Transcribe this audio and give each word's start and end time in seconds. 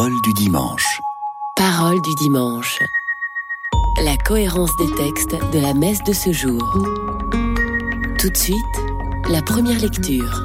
Parole 0.00 0.22
du 0.22 0.32
dimanche. 0.32 1.02
Parole 1.56 2.00
du 2.00 2.14
dimanche. 2.14 2.82
La 4.02 4.16
cohérence 4.16 4.74
des 4.78 4.90
textes 4.94 5.36
de 5.52 5.58
la 5.58 5.74
messe 5.74 6.02
de 6.04 6.14
ce 6.14 6.32
jour. 6.32 6.62
Tout 8.18 8.30
de 8.30 8.34
suite, 8.34 8.56
la 9.28 9.42
première 9.42 9.78
lecture. 9.78 10.42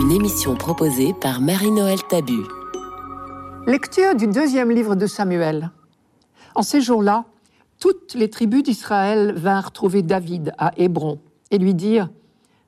Une 0.00 0.12
émission 0.12 0.54
proposée 0.54 1.12
par 1.12 1.42
Marie-Noël 1.42 1.98
Tabu. 2.08 2.40
Lecture 3.66 4.14
du 4.14 4.28
deuxième 4.28 4.70
livre 4.70 4.96
de 4.96 5.06
Samuel. 5.06 5.72
En 6.54 6.62
ces 6.62 6.80
jours-là, 6.80 7.26
toutes 7.78 8.14
les 8.14 8.30
tribus 8.30 8.62
d'Israël 8.62 9.34
vinrent 9.36 9.72
trouver 9.72 10.00
David 10.00 10.54
à 10.56 10.72
Hébron 10.78 11.20
et 11.50 11.58
lui 11.58 11.74
dire 11.74 12.08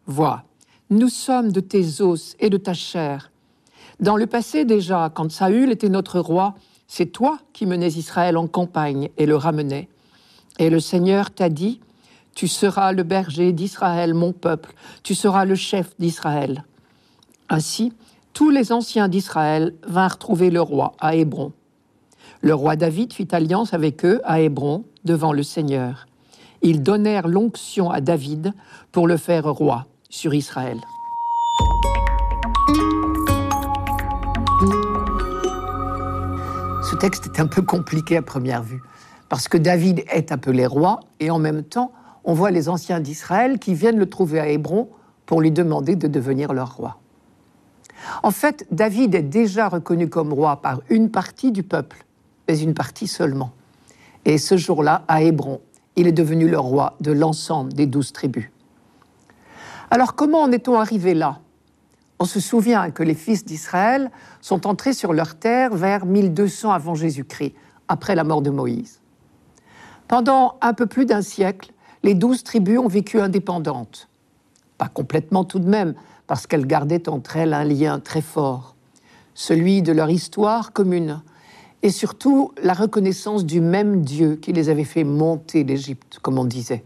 Vois, 0.05 0.45
nous 0.91 1.09
sommes 1.09 1.53
de 1.53 1.61
tes 1.61 2.03
os 2.03 2.37
et 2.39 2.51
de 2.51 2.59
ta 2.59 2.75
chair. 2.75 3.31
Dans 4.01 4.17
le 4.17 4.27
passé 4.27 4.65
déjà, 4.65 5.11
quand 5.13 5.31
Saül 5.31 5.73
était 5.73 5.89
notre 5.89 6.21
roi, 6.21 6.55
c'est 6.87 7.07
toi 7.07 7.39
qui 7.53 7.67
menais 7.67 7.89
Israël 7.89 8.37
en 8.37 8.47
campagne 8.47 9.11
et 9.17 9.27
le 9.27 9.37
ramenais. 9.37 9.89
Et 10.59 10.71
le 10.71 10.79
Seigneur 10.79 11.31
t'a 11.33 11.49
dit, 11.49 11.81
Tu 12.35 12.47
seras 12.47 12.93
le 12.93 13.03
berger 13.03 13.53
d'Israël, 13.53 14.15
mon 14.15 14.33
peuple, 14.33 14.73
tu 15.03 15.15
seras 15.15 15.45
le 15.45 15.57
chef 15.57 15.95
d'Israël. 15.99 16.65
Ainsi, 17.49 17.93
tous 18.35 18.51
les 18.51 18.71
anciens 18.73 19.09
d'Israël 19.09 19.75
vinrent 19.87 20.19
trouver 20.19 20.51
le 20.51 20.61
roi 20.61 20.93
à 21.01 21.17
Hébron. 21.17 21.53
Le 22.41 22.55
roi 22.55 22.77
David 22.77 23.13
fit 23.13 23.29
alliance 23.33 23.75
avec 23.75 24.05
eux 24.05 24.21
à 24.25 24.41
Hébron 24.41 24.85
devant 25.05 25.33
le 25.33 25.43
Seigneur. 25.43 26.07
Ils 26.63 26.85
donnèrent 26.85 27.27
l'onction 27.27 27.91
à 27.91 28.01
David 28.01 28.53
pour 28.93 29.09
le 29.09 29.17
faire 29.17 29.45
roi 29.53 29.87
sur 30.09 30.35
Israël. 30.35 30.79
Texte 36.99 37.27
est 37.27 37.41
un 37.41 37.47
peu 37.47 37.63
compliqué 37.63 38.17
à 38.17 38.23
première 38.23 38.63
vue, 38.63 38.83
parce 39.29 39.47
que 39.47 39.57
David 39.57 40.03
est 40.11 40.33
appelé 40.33 40.67
roi, 40.67 41.01
et 41.21 41.31
en 41.31 41.39
même 41.39 41.63
temps, 41.63 41.93
on 42.25 42.35
voit 42.35 42.51
les 42.51 42.69
anciens 42.69 43.01
d'Israël 43.01 43.59
qui 43.59 43.75
viennent 43.75 43.99
le 43.99 44.09
trouver 44.09 44.41
à 44.41 44.49
Hébron 44.49 44.89
pour 45.25 45.41
lui 45.41 45.53
demander 45.53 45.95
de 45.95 46.09
devenir 46.09 46.53
leur 46.53 46.75
roi. 46.75 46.99
En 48.23 48.31
fait, 48.31 48.67
David 48.71 49.15
est 49.15 49.23
déjà 49.23 49.69
reconnu 49.69 50.09
comme 50.09 50.33
roi 50.33 50.61
par 50.61 50.81
une 50.89 51.11
partie 51.11 51.53
du 51.53 51.63
peuple, 51.63 52.05
mais 52.49 52.59
une 52.59 52.75
partie 52.75 53.07
seulement. 53.07 53.53
Et 54.25 54.39
ce 54.39 54.57
jour-là, 54.57 55.05
à 55.09 55.23
Hébron, 55.23 55.61
il 55.97 56.07
est 56.07 56.13
devenu 56.13 56.49
le 56.49 56.59
roi 56.59 56.97
de 57.01 57.13
l'ensemble 57.13 57.73
des 57.73 57.87
douze 57.87 58.13
tribus. 58.13 58.51
Alors 59.91 60.15
comment 60.15 60.43
en 60.43 60.53
est-on 60.53 60.79
arrivé 60.79 61.15
là? 61.15 61.39
On 62.21 62.25
se 62.25 62.41
souvient 62.41 62.91
que 62.91 63.03
les 63.03 63.15
fils 63.15 63.45
d'Israël 63.45 64.11
sont 64.41 64.67
entrés 64.67 64.93
sur 64.93 65.13
leur 65.13 65.37
terre 65.37 65.75
vers 65.75 66.05
1200 66.05 66.73
avant 66.73 66.95
Jésus-Christ, 66.95 67.55
après 67.87 68.15
la 68.15 68.25
mort 68.25 68.43
de 68.43 68.51
Moïse. 68.51 69.01
Pendant 70.09 70.57
un 70.61 70.75
peu 70.75 70.87
plus 70.87 71.07
d'un 71.07 71.23
siècle, 71.23 71.73
les 72.03 72.15
douze 72.15 72.43
tribus 72.43 72.79
ont 72.79 72.89
vécu 72.89 73.21
indépendantes. 73.21 74.09
Pas 74.79 74.89
complètement 74.89 75.45
tout 75.45 75.59
de 75.59 75.69
même, 75.69 75.95
parce 76.27 76.47
qu'elles 76.47 76.67
gardaient 76.67 77.09
entre 77.09 77.37
elles 77.37 77.55
un 77.55 77.65
lien 77.65 78.01
très 78.01 78.21
fort, 78.21 78.75
celui 79.35 79.83
de 79.83 79.93
leur 79.93 80.11
histoire 80.11 80.73
commune, 80.73 81.23
et 81.83 81.91
surtout 81.91 82.53
la 82.63 82.75
reconnaissance 82.75 83.45
du 83.45 83.61
même 83.61 84.03
Dieu 84.03 84.37
qui 84.37 84.53
les 84.53 84.69
avait 84.69 84.85
fait 84.85 85.05
monter 85.05 85.65
d'Égypte, 85.65 86.19
comme 86.21 86.39
on 86.39 86.45
disait. 86.45 86.85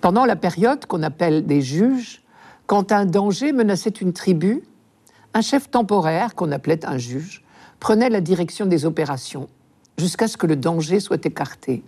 Pendant 0.00 0.24
la 0.24 0.36
période 0.36 0.86
qu'on 0.86 1.02
appelle 1.02 1.46
des 1.46 1.62
juges, 1.62 2.23
quand 2.66 2.92
un 2.92 3.04
danger 3.04 3.52
menaçait 3.52 3.90
une 3.90 4.12
tribu, 4.12 4.62
un 5.34 5.40
chef 5.40 5.70
temporaire, 5.70 6.34
qu'on 6.34 6.52
appelait 6.52 6.86
un 6.86 6.98
juge, 6.98 7.44
prenait 7.80 8.08
la 8.08 8.20
direction 8.20 8.66
des 8.66 8.86
opérations 8.86 9.48
jusqu'à 9.98 10.28
ce 10.28 10.36
que 10.36 10.46
le 10.46 10.56
danger 10.56 11.00
soit 11.00 11.24
écarté. 11.26 11.82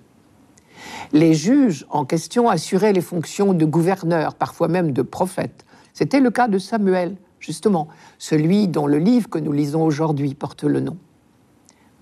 Les 1.12 1.34
juges 1.34 1.86
en 1.90 2.04
question 2.04 2.48
assuraient 2.48 2.92
les 2.92 3.00
fonctions 3.00 3.54
de 3.54 3.64
gouverneur, 3.64 4.34
parfois 4.34 4.68
même 4.68 4.92
de 4.92 5.02
prophète. 5.02 5.64
C'était 5.94 6.20
le 6.20 6.30
cas 6.30 6.48
de 6.48 6.58
Samuel, 6.58 7.16
justement, 7.40 7.88
celui 8.18 8.68
dont 8.68 8.86
le 8.86 8.98
livre 8.98 9.30
que 9.30 9.38
nous 9.38 9.52
lisons 9.52 9.82
aujourd'hui 9.84 10.34
porte 10.34 10.64
le 10.64 10.80
nom. 10.80 10.98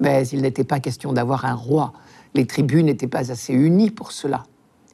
Mais 0.00 0.26
il 0.28 0.42
n'était 0.42 0.64
pas 0.64 0.80
question 0.80 1.12
d'avoir 1.12 1.44
un 1.44 1.54
roi. 1.54 1.92
Les 2.34 2.46
tribus 2.46 2.82
n'étaient 2.82 3.06
pas 3.06 3.30
assez 3.30 3.52
unies 3.52 3.90
pour 3.90 4.10
cela. 4.10 4.44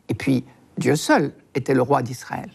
Et 0.08 0.14
puis, 0.14 0.44
Dieu 0.76 0.96
seul 0.96 1.32
était 1.54 1.74
le 1.74 1.82
roi 1.82 2.02
d'Israël. 2.02 2.50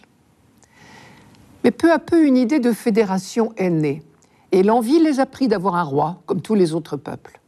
Mais 1.66 1.72
peu 1.72 1.90
à 1.90 1.98
peu, 1.98 2.24
une 2.24 2.36
idée 2.36 2.60
de 2.60 2.70
fédération 2.70 3.52
est 3.56 3.70
née, 3.70 4.04
et 4.52 4.62
l'envie 4.62 5.00
les 5.00 5.18
a 5.18 5.26
pris 5.26 5.48
d'avoir 5.48 5.74
un 5.74 5.82
roi, 5.82 6.22
comme 6.24 6.40
tous 6.40 6.54
les 6.54 6.74
autres 6.74 6.96
peuples. 6.96 7.40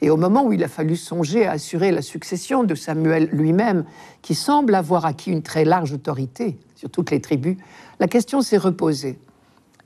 Et 0.00 0.10
au 0.10 0.16
moment 0.16 0.44
où 0.44 0.52
il 0.52 0.64
a 0.64 0.68
fallu 0.68 0.96
songer 0.96 1.46
à 1.46 1.52
assurer 1.52 1.92
la 1.92 2.02
succession 2.02 2.64
de 2.64 2.74
Samuel 2.74 3.28
lui-même, 3.30 3.84
qui 4.20 4.34
semble 4.34 4.74
avoir 4.74 5.06
acquis 5.06 5.30
une 5.30 5.44
très 5.44 5.64
large 5.64 5.92
autorité 5.92 6.58
sur 6.74 6.90
toutes 6.90 7.12
les 7.12 7.20
tribus, 7.20 7.56
la 8.00 8.08
question 8.08 8.42
s'est 8.42 8.56
reposée. 8.56 9.16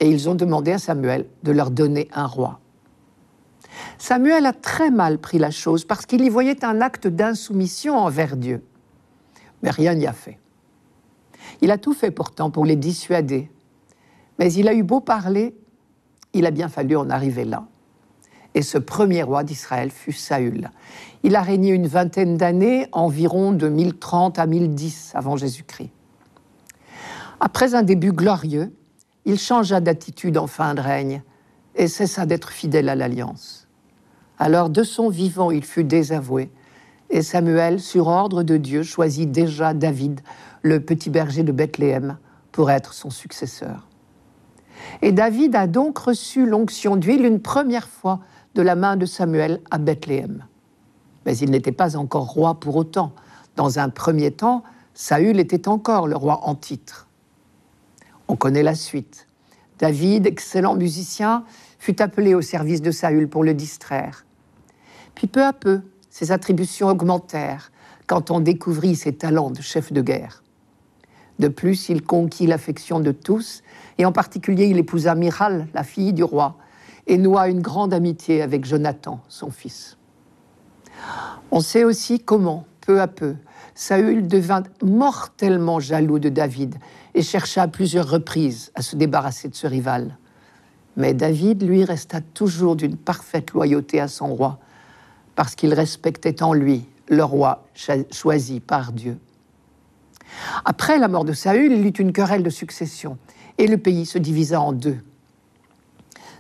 Et 0.00 0.08
ils 0.08 0.30
ont 0.30 0.34
demandé 0.34 0.72
à 0.72 0.78
Samuel 0.78 1.26
de 1.42 1.52
leur 1.52 1.70
donner 1.70 2.08
un 2.14 2.26
roi. 2.26 2.60
Samuel 3.98 4.46
a 4.46 4.54
très 4.54 4.90
mal 4.90 5.18
pris 5.18 5.38
la 5.38 5.50
chose 5.50 5.84
parce 5.84 6.06
qu'il 6.06 6.24
y 6.24 6.30
voyait 6.30 6.64
un 6.64 6.80
acte 6.80 7.08
d'insoumission 7.08 7.98
envers 7.98 8.38
Dieu 8.38 8.62
mais 9.64 9.70
rien 9.70 9.94
n'y 9.94 10.06
a 10.06 10.12
fait. 10.12 10.38
Il 11.60 11.70
a 11.70 11.78
tout 11.78 11.94
fait 11.94 12.10
pourtant 12.10 12.50
pour 12.50 12.64
les 12.64 12.76
dissuader, 12.76 13.50
mais 14.38 14.52
il 14.52 14.68
a 14.68 14.74
eu 14.74 14.82
beau 14.82 15.00
parler, 15.00 15.54
il 16.32 16.46
a 16.46 16.50
bien 16.50 16.68
fallu 16.68 16.96
en 16.96 17.10
arriver 17.10 17.44
là. 17.44 17.66
Et 18.54 18.62
ce 18.62 18.78
premier 18.78 19.22
roi 19.22 19.42
d'Israël 19.42 19.90
fut 19.90 20.12
Saül. 20.12 20.70
Il 21.22 21.34
a 21.34 21.42
régné 21.42 21.70
une 21.70 21.88
vingtaine 21.88 22.36
d'années, 22.36 22.86
environ 22.92 23.52
de 23.52 23.68
1030 23.68 24.38
à 24.38 24.46
1010 24.46 25.12
avant 25.14 25.36
Jésus-Christ. 25.36 25.90
Après 27.40 27.74
un 27.74 27.82
début 27.82 28.12
glorieux, 28.12 28.72
il 29.24 29.38
changea 29.38 29.80
d'attitude 29.80 30.38
en 30.38 30.46
fin 30.46 30.74
de 30.74 30.80
règne 30.80 31.22
et 31.74 31.88
cessa 31.88 32.26
d'être 32.26 32.50
fidèle 32.50 32.88
à 32.88 32.94
l'alliance. 32.94 33.66
Alors 34.38 34.70
de 34.70 34.82
son 34.82 35.08
vivant, 35.08 35.50
il 35.50 35.64
fut 35.64 35.84
désavoué 35.84 36.50
et 37.10 37.22
Samuel, 37.22 37.80
sur 37.80 38.08
ordre 38.08 38.42
de 38.42 38.56
Dieu, 38.56 38.82
choisit 38.82 39.30
déjà 39.30 39.74
David, 39.74 40.20
le 40.64 40.80
petit 40.80 41.10
berger 41.10 41.44
de 41.44 41.52
Bethléem, 41.52 42.16
pour 42.50 42.70
être 42.70 42.94
son 42.94 43.10
successeur. 43.10 43.86
Et 45.02 45.12
David 45.12 45.54
a 45.54 45.66
donc 45.66 45.98
reçu 45.98 46.46
l'onction 46.46 46.96
d'huile 46.96 47.24
une 47.24 47.40
première 47.40 47.88
fois 47.88 48.20
de 48.54 48.62
la 48.62 48.74
main 48.74 48.96
de 48.96 49.06
Samuel 49.06 49.60
à 49.70 49.78
Bethléem. 49.78 50.44
Mais 51.26 51.36
il 51.36 51.50
n'était 51.50 51.72
pas 51.72 51.96
encore 51.96 52.28
roi 52.28 52.60
pour 52.60 52.76
autant. 52.76 53.12
Dans 53.56 53.78
un 53.78 53.88
premier 53.88 54.30
temps, 54.30 54.62
Saül 54.94 55.40
était 55.40 55.68
encore 55.68 56.06
le 56.06 56.16
roi 56.16 56.40
en 56.44 56.54
titre. 56.54 57.08
On 58.28 58.36
connaît 58.36 58.62
la 58.62 58.74
suite. 58.74 59.26
David, 59.80 60.26
excellent 60.26 60.76
musicien, 60.76 61.44
fut 61.78 62.00
appelé 62.00 62.34
au 62.34 62.40
service 62.40 62.80
de 62.80 62.90
Saül 62.90 63.28
pour 63.28 63.42
le 63.42 63.52
distraire. 63.52 64.24
Puis 65.14 65.26
peu 65.26 65.44
à 65.44 65.52
peu, 65.52 65.82
ses 66.08 66.30
attributions 66.30 66.88
augmentèrent 66.88 67.72
quand 68.06 68.30
on 68.30 68.38
découvrit 68.38 68.94
ses 68.94 69.14
talents 69.14 69.50
de 69.50 69.60
chef 69.60 69.92
de 69.92 70.00
guerre. 70.00 70.43
De 71.38 71.48
plus, 71.48 71.88
il 71.88 72.02
conquit 72.02 72.46
l'affection 72.46 73.00
de 73.00 73.12
tous, 73.12 73.62
et 73.98 74.04
en 74.04 74.12
particulier 74.12 74.66
il 74.66 74.78
épousa 74.78 75.14
Miral, 75.14 75.66
la 75.74 75.82
fille 75.82 76.12
du 76.12 76.22
roi, 76.22 76.56
et 77.06 77.18
noua 77.18 77.48
une 77.48 77.60
grande 77.60 77.92
amitié 77.92 78.42
avec 78.42 78.64
Jonathan, 78.64 79.20
son 79.28 79.50
fils. 79.50 79.96
On 81.50 81.60
sait 81.60 81.84
aussi 81.84 82.20
comment, 82.20 82.66
peu 82.80 83.00
à 83.00 83.08
peu, 83.08 83.34
Saül 83.74 84.28
devint 84.28 84.62
mortellement 84.82 85.80
jaloux 85.80 86.20
de 86.20 86.28
David 86.28 86.76
et 87.14 87.22
chercha 87.22 87.62
à 87.62 87.68
plusieurs 87.68 88.08
reprises 88.08 88.70
à 88.74 88.82
se 88.82 88.94
débarrasser 88.94 89.48
de 89.48 89.54
ce 89.54 89.66
rival. 89.66 90.16
Mais 90.96 91.12
David, 91.12 91.62
lui, 91.62 91.84
resta 91.84 92.20
toujours 92.20 92.76
d'une 92.76 92.96
parfaite 92.96 93.50
loyauté 93.50 94.00
à 94.00 94.06
son 94.06 94.32
roi, 94.34 94.60
parce 95.34 95.56
qu'il 95.56 95.74
respectait 95.74 96.42
en 96.42 96.52
lui 96.52 96.86
le 97.08 97.24
roi 97.24 97.66
choisi 98.12 98.60
par 98.60 98.92
Dieu. 98.92 99.18
Après 100.64 100.98
la 100.98 101.08
mort 101.08 101.24
de 101.24 101.32
Saül, 101.32 101.72
il 101.72 101.86
eut 101.86 101.90
une 101.90 102.12
querelle 102.12 102.42
de 102.42 102.50
succession 102.50 103.18
et 103.58 103.66
le 103.66 103.78
pays 103.78 104.06
se 104.06 104.18
divisa 104.18 104.60
en 104.60 104.72
deux. 104.72 104.98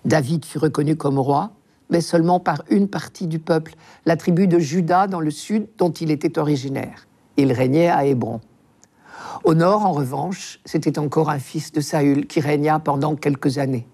David 0.04 0.44
fut 0.44 0.58
reconnu 0.58 0.96
comme 0.96 1.18
roi, 1.18 1.52
mais 1.90 2.00
seulement 2.00 2.40
par 2.40 2.62
une 2.70 2.88
partie 2.88 3.26
du 3.26 3.38
peuple, 3.38 3.74
la 4.06 4.16
tribu 4.16 4.46
de 4.46 4.58
Juda 4.58 5.06
dans 5.06 5.20
le 5.20 5.30
sud 5.30 5.66
dont 5.78 5.90
il 5.90 6.10
était 6.10 6.38
originaire. 6.38 7.06
Il 7.36 7.52
régnait 7.52 7.88
à 7.88 8.04
Hébron. 8.04 8.40
Au 9.44 9.54
nord, 9.54 9.84
en 9.84 9.92
revanche, 9.92 10.60
c'était 10.64 10.98
encore 10.98 11.30
un 11.30 11.38
fils 11.38 11.72
de 11.72 11.80
Saül 11.80 12.26
qui 12.26 12.40
régna 12.40 12.78
pendant 12.78 13.16
quelques 13.16 13.58
années. 13.58 13.86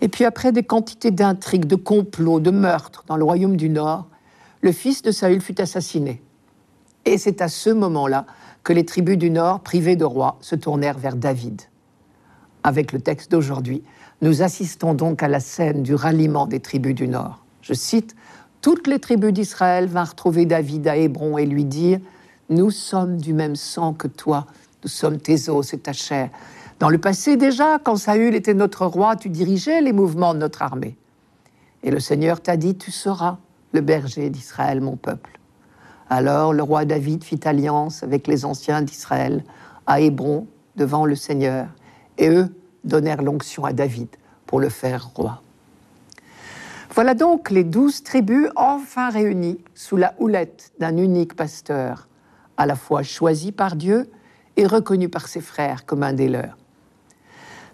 Et 0.00 0.08
puis 0.08 0.24
après 0.24 0.52
des 0.52 0.62
quantités 0.62 1.10
d'intrigues, 1.10 1.66
de 1.66 1.76
complots, 1.76 2.40
de 2.40 2.50
meurtres 2.50 3.04
dans 3.06 3.16
le 3.16 3.24
royaume 3.24 3.56
du 3.56 3.68
Nord, 3.68 4.06
le 4.60 4.72
fils 4.72 5.02
de 5.02 5.10
Saül 5.10 5.40
fut 5.40 5.60
assassiné. 5.60 6.22
Et 7.04 7.18
c'est 7.18 7.42
à 7.42 7.48
ce 7.48 7.70
moment-là 7.70 8.26
que 8.62 8.72
les 8.72 8.84
tribus 8.84 9.18
du 9.18 9.30
Nord, 9.30 9.60
privées 9.60 9.96
de 9.96 10.04
roi, 10.04 10.38
se 10.40 10.54
tournèrent 10.54 10.98
vers 10.98 11.16
David. 11.16 11.62
Avec 12.62 12.92
le 12.92 13.00
texte 13.00 13.30
d'aujourd'hui, 13.30 13.82
nous 14.22 14.42
assistons 14.42 14.94
donc 14.94 15.22
à 15.22 15.28
la 15.28 15.40
scène 15.40 15.82
du 15.82 15.94
ralliement 15.94 16.46
des 16.46 16.60
tribus 16.60 16.94
du 16.94 17.08
Nord. 17.08 17.44
Je 17.60 17.74
cite, 17.74 18.16
Toutes 18.62 18.86
les 18.86 18.98
tribus 18.98 19.32
d'Israël 19.32 19.86
vinrent 19.86 20.14
trouver 20.14 20.46
David 20.46 20.88
à 20.88 20.96
Hébron 20.96 21.36
et 21.36 21.44
lui 21.44 21.66
dire, 21.66 22.00
Nous 22.48 22.70
sommes 22.70 23.18
du 23.18 23.34
même 23.34 23.56
sang 23.56 23.92
que 23.92 24.08
toi, 24.08 24.46
nous 24.82 24.88
sommes 24.88 25.18
tes 25.18 25.50
os 25.50 25.74
et 25.74 25.78
ta 25.78 25.92
chair. 25.92 26.30
Dans 26.78 26.88
le 26.88 26.98
passé 26.98 27.36
déjà, 27.36 27.78
quand 27.78 27.96
Saül 27.96 28.34
était 28.34 28.54
notre 28.54 28.86
roi, 28.86 29.16
tu 29.16 29.28
dirigeais 29.28 29.82
les 29.82 29.92
mouvements 29.92 30.34
de 30.34 30.38
notre 30.38 30.62
armée. 30.62 30.96
Et 31.82 31.90
le 31.90 32.00
Seigneur 32.00 32.40
t'a 32.40 32.56
dit, 32.56 32.76
Tu 32.76 32.90
seras 32.90 33.38
le 33.72 33.82
berger 33.82 34.30
d'Israël, 34.30 34.80
mon 34.80 34.96
peuple. 34.96 35.33
Alors 36.16 36.52
le 36.52 36.62
roi 36.62 36.84
David 36.84 37.24
fit 37.24 37.40
alliance 37.44 38.04
avec 38.04 38.28
les 38.28 38.44
anciens 38.44 38.82
d'Israël 38.82 39.42
à 39.84 40.00
Hébron 40.00 40.46
devant 40.76 41.06
le 41.06 41.16
Seigneur, 41.16 41.66
et 42.18 42.28
eux 42.28 42.54
donnèrent 42.84 43.20
l'onction 43.20 43.64
à 43.64 43.72
David 43.72 44.06
pour 44.46 44.60
le 44.60 44.68
faire 44.68 45.08
roi. 45.08 45.42
Voilà 46.94 47.14
donc 47.14 47.50
les 47.50 47.64
douze 47.64 48.04
tribus 48.04 48.48
enfin 48.54 49.10
réunies 49.10 49.58
sous 49.74 49.96
la 49.96 50.14
houlette 50.20 50.70
d'un 50.78 50.96
unique 50.98 51.34
pasteur, 51.34 52.06
à 52.56 52.66
la 52.66 52.76
fois 52.76 53.02
choisi 53.02 53.50
par 53.50 53.74
Dieu 53.74 54.08
et 54.56 54.68
reconnu 54.68 55.08
par 55.08 55.26
ses 55.26 55.40
frères 55.40 55.84
comme 55.84 56.04
un 56.04 56.12
des 56.12 56.28
leurs. 56.28 56.56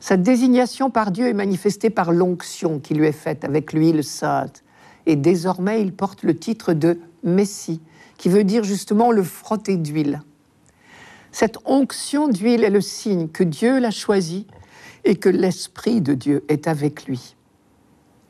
Cette 0.00 0.22
désignation 0.22 0.88
par 0.88 1.10
Dieu 1.10 1.28
est 1.28 1.34
manifestée 1.34 1.90
par 1.90 2.10
l'onction 2.10 2.78
qui 2.78 2.94
lui 2.94 3.06
est 3.06 3.12
faite 3.12 3.44
avec 3.44 3.74
l'huile 3.74 4.02
sainte, 4.02 4.64
et 5.04 5.16
désormais 5.16 5.82
il 5.82 5.92
porte 5.92 6.22
le 6.22 6.34
titre 6.34 6.72
de 6.72 6.98
Messie, 7.22 7.82
qui 8.20 8.28
veut 8.28 8.44
dire 8.44 8.64
justement 8.64 9.12
le 9.12 9.22
frotter 9.22 9.78
d'huile. 9.78 10.20
Cette 11.32 11.56
onction 11.64 12.28
d'huile 12.28 12.64
est 12.64 12.70
le 12.70 12.82
signe 12.82 13.28
que 13.28 13.42
Dieu 13.42 13.80
l'a 13.80 13.90
choisi 13.90 14.46
et 15.04 15.16
que 15.16 15.30
l'Esprit 15.30 16.02
de 16.02 16.12
Dieu 16.12 16.44
est 16.48 16.68
avec 16.68 17.06
lui. 17.06 17.34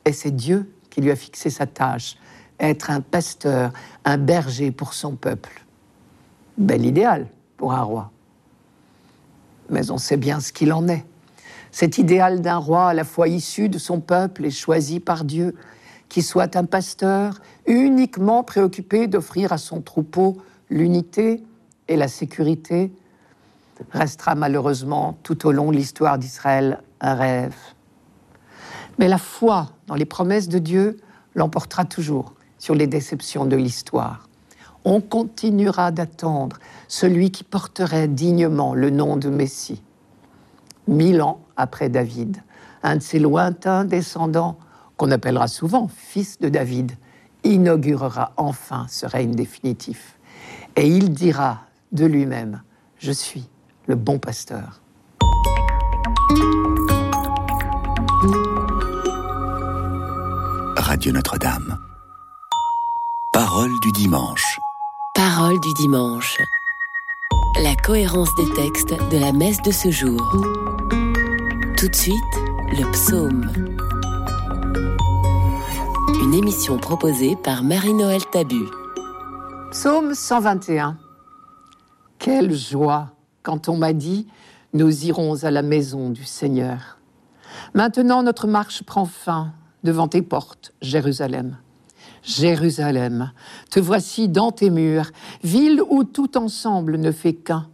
Et 0.04 0.12
c'est 0.12 0.30
Dieu 0.30 0.72
qui 0.90 1.00
lui 1.00 1.10
a 1.10 1.16
fixé 1.16 1.50
sa 1.50 1.66
tâche, 1.66 2.16
être 2.60 2.92
un 2.92 3.00
pasteur, 3.00 3.72
un 4.04 4.16
berger 4.16 4.70
pour 4.70 4.94
son 4.94 5.16
peuple. 5.16 5.64
Bel 6.56 6.86
idéal 6.86 7.26
pour 7.56 7.72
un 7.72 7.82
roi. 7.82 8.12
Mais 9.70 9.90
on 9.90 9.98
sait 9.98 10.16
bien 10.16 10.38
ce 10.38 10.52
qu'il 10.52 10.72
en 10.72 10.86
est. 10.86 11.04
Cet 11.72 11.98
idéal 11.98 12.42
d'un 12.42 12.58
roi 12.58 12.90
à 12.90 12.94
la 12.94 13.02
fois 13.02 13.26
issu 13.26 13.68
de 13.68 13.78
son 13.78 13.98
peuple 13.98 14.44
et 14.44 14.52
choisi 14.52 15.00
par 15.00 15.24
Dieu, 15.24 15.56
qui 16.10 16.20
soit 16.20 16.56
un 16.56 16.66
pasteur 16.66 17.40
uniquement 17.66 18.42
préoccupé 18.42 19.06
d'offrir 19.06 19.52
à 19.52 19.58
son 19.58 19.80
troupeau 19.80 20.36
l'unité 20.68 21.42
et 21.88 21.96
la 21.96 22.08
sécurité, 22.08 22.92
restera 23.92 24.34
malheureusement 24.34 25.16
tout 25.22 25.46
au 25.46 25.52
long 25.52 25.70
de 25.70 25.76
l'histoire 25.76 26.18
d'Israël 26.18 26.80
un 27.00 27.14
rêve. 27.14 27.56
Mais 28.98 29.08
la 29.08 29.18
foi 29.18 29.70
dans 29.86 29.94
les 29.94 30.04
promesses 30.04 30.48
de 30.48 30.58
Dieu 30.58 31.00
l'emportera 31.34 31.84
toujours 31.84 32.34
sur 32.58 32.74
les 32.74 32.86
déceptions 32.86 33.46
de 33.46 33.56
l'histoire. 33.56 34.28
On 34.84 35.00
continuera 35.00 35.90
d'attendre 35.90 36.58
celui 36.88 37.30
qui 37.30 37.44
porterait 37.44 38.08
dignement 38.08 38.74
le 38.74 38.90
nom 38.90 39.16
de 39.16 39.28
Messie. 39.28 39.82
Mille 40.88 41.22
ans 41.22 41.40
après 41.56 41.88
David, 41.88 42.42
un 42.82 42.96
de 42.96 43.02
ses 43.02 43.18
lointains 43.18 43.84
descendants, 43.84 44.58
qu'on 45.00 45.12
appellera 45.12 45.48
souvent 45.48 45.88
fils 45.88 46.38
de 46.40 46.50
David, 46.50 46.92
inaugurera 47.42 48.34
enfin 48.36 48.84
ce 48.90 49.06
règne 49.06 49.34
définitif. 49.34 50.18
Et 50.76 50.86
il 50.86 51.14
dira 51.14 51.60
de 51.90 52.04
lui-même, 52.04 52.60
je 52.98 53.10
suis 53.10 53.48
le 53.86 53.94
bon 53.94 54.18
pasteur. 54.18 54.82
Radio 60.76 61.12
Notre-Dame. 61.12 61.78
Parole 63.32 63.72
du 63.80 63.92
dimanche. 63.92 64.60
Parole 65.14 65.58
du 65.60 65.72
dimanche. 65.78 66.36
La 67.62 67.74
cohérence 67.74 68.34
des 68.34 68.52
textes 68.52 68.94
de 69.10 69.16
la 69.16 69.32
messe 69.32 69.62
de 69.62 69.70
ce 69.70 69.90
jour. 69.90 70.20
Tout 71.78 71.88
de 71.88 71.96
suite, 71.96 72.36
le 72.68 72.84
psaume. 72.92 73.50
Une 76.22 76.34
émission 76.34 76.76
proposée 76.76 77.34
par 77.34 77.62
Marie-Noël 77.62 78.20
Tabu. 78.30 78.66
Psaume 79.70 80.12
121. 80.12 80.98
Quelle 82.18 82.54
joie 82.54 83.12
quand 83.42 83.70
on 83.70 83.78
m'a 83.78 83.94
dit 83.94 84.26
Nous 84.74 85.06
irons 85.06 85.44
à 85.44 85.50
la 85.50 85.62
maison 85.62 86.10
du 86.10 86.24
Seigneur. 86.24 86.98
Maintenant 87.72 88.22
notre 88.22 88.46
marche 88.46 88.82
prend 88.82 89.06
fin 89.06 89.54
devant 89.82 90.08
tes 90.08 90.20
portes, 90.20 90.74
Jérusalem. 90.82 91.56
Jérusalem, 92.22 93.32
te 93.70 93.80
voici 93.80 94.28
dans 94.28 94.52
tes 94.52 94.68
murs, 94.68 95.10
ville 95.42 95.80
où 95.88 96.04
tout 96.04 96.36
ensemble 96.36 96.98
ne 96.98 97.12
fait 97.12 97.32
qu'un. 97.32 97.66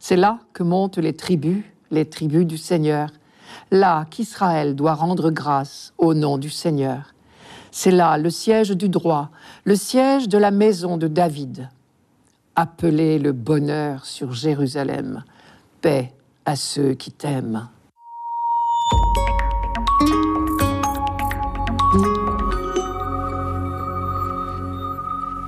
C'est 0.00 0.16
là 0.16 0.40
que 0.54 0.64
montent 0.64 0.98
les 0.98 1.14
tribus, 1.14 1.62
les 1.92 2.04
tribus 2.04 2.46
du 2.46 2.58
Seigneur, 2.58 3.12
là 3.70 4.06
qu'Israël 4.10 4.74
doit 4.74 4.94
rendre 4.94 5.30
grâce 5.30 5.94
au 5.98 6.14
nom 6.14 6.36
du 6.36 6.50
Seigneur. 6.50 7.14
C'est 7.72 7.92
là 7.92 8.18
le 8.18 8.30
siège 8.30 8.70
du 8.70 8.88
droit, 8.88 9.30
le 9.64 9.76
siège 9.76 10.28
de 10.28 10.38
la 10.38 10.50
maison 10.50 10.96
de 10.96 11.06
David. 11.06 11.68
Appelez 12.56 13.18
le 13.18 13.32
bonheur 13.32 14.04
sur 14.04 14.32
Jérusalem, 14.32 15.24
paix 15.80 16.12
à 16.44 16.56
ceux 16.56 16.94
qui 16.94 17.12
t'aiment. 17.12 17.68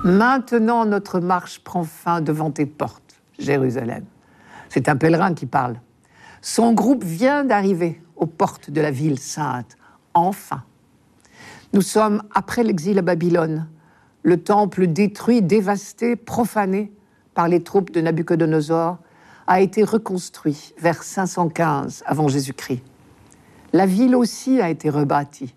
Maintenant 0.05 0.85
notre 0.85 1.19
marche 1.19 1.59
prend 1.59 1.83
fin 1.83 2.21
devant 2.21 2.51
tes 2.51 2.65
portes, 2.65 3.21
Jérusalem. 3.37 4.05
C'est 4.69 4.87
un 4.89 4.95
pèlerin 4.95 5.33
qui 5.33 5.45
parle. 5.45 5.75
Son 6.41 6.73
groupe 6.73 7.03
vient 7.03 7.43
d'arriver 7.43 8.01
aux 8.15 8.25
portes 8.25 8.69
de 8.69 8.81
la 8.81 8.91
ville 8.91 9.19
sainte, 9.19 9.77
enfin. 10.13 10.63
Nous 11.73 11.81
sommes 11.81 12.21
après 12.35 12.63
l'exil 12.63 12.99
à 12.99 13.01
Babylone, 13.01 13.67
le 14.21 14.41
temple 14.41 14.85
détruit, 14.85 15.41
dévasté, 15.41 16.15
profané 16.15 16.91
par 17.33 17.47
les 17.47 17.63
troupes 17.63 17.91
de 17.91 17.99
Nabuchodonosor, 17.99 18.99
a 19.47 19.59
été 19.59 19.83
reconstruit 19.83 20.75
vers 20.79 21.01
515 21.01 22.03
avant 22.05 22.27
Jésus-Christ. 22.27 22.83
La 23.73 23.87
ville 23.87 24.15
aussi 24.15 24.61
a 24.61 24.69
été 24.69 24.91
rebâtie. 24.91 25.55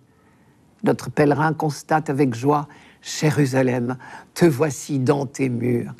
Notre 0.84 1.10
pèlerin 1.10 1.52
constate 1.52 2.08
avec 2.08 2.34
joie 2.34 2.66
Jérusalem, 3.02 3.98
te 4.32 4.46
voici 4.46 4.98
dans 4.98 5.26
tes 5.26 5.50
murs. 5.50 5.92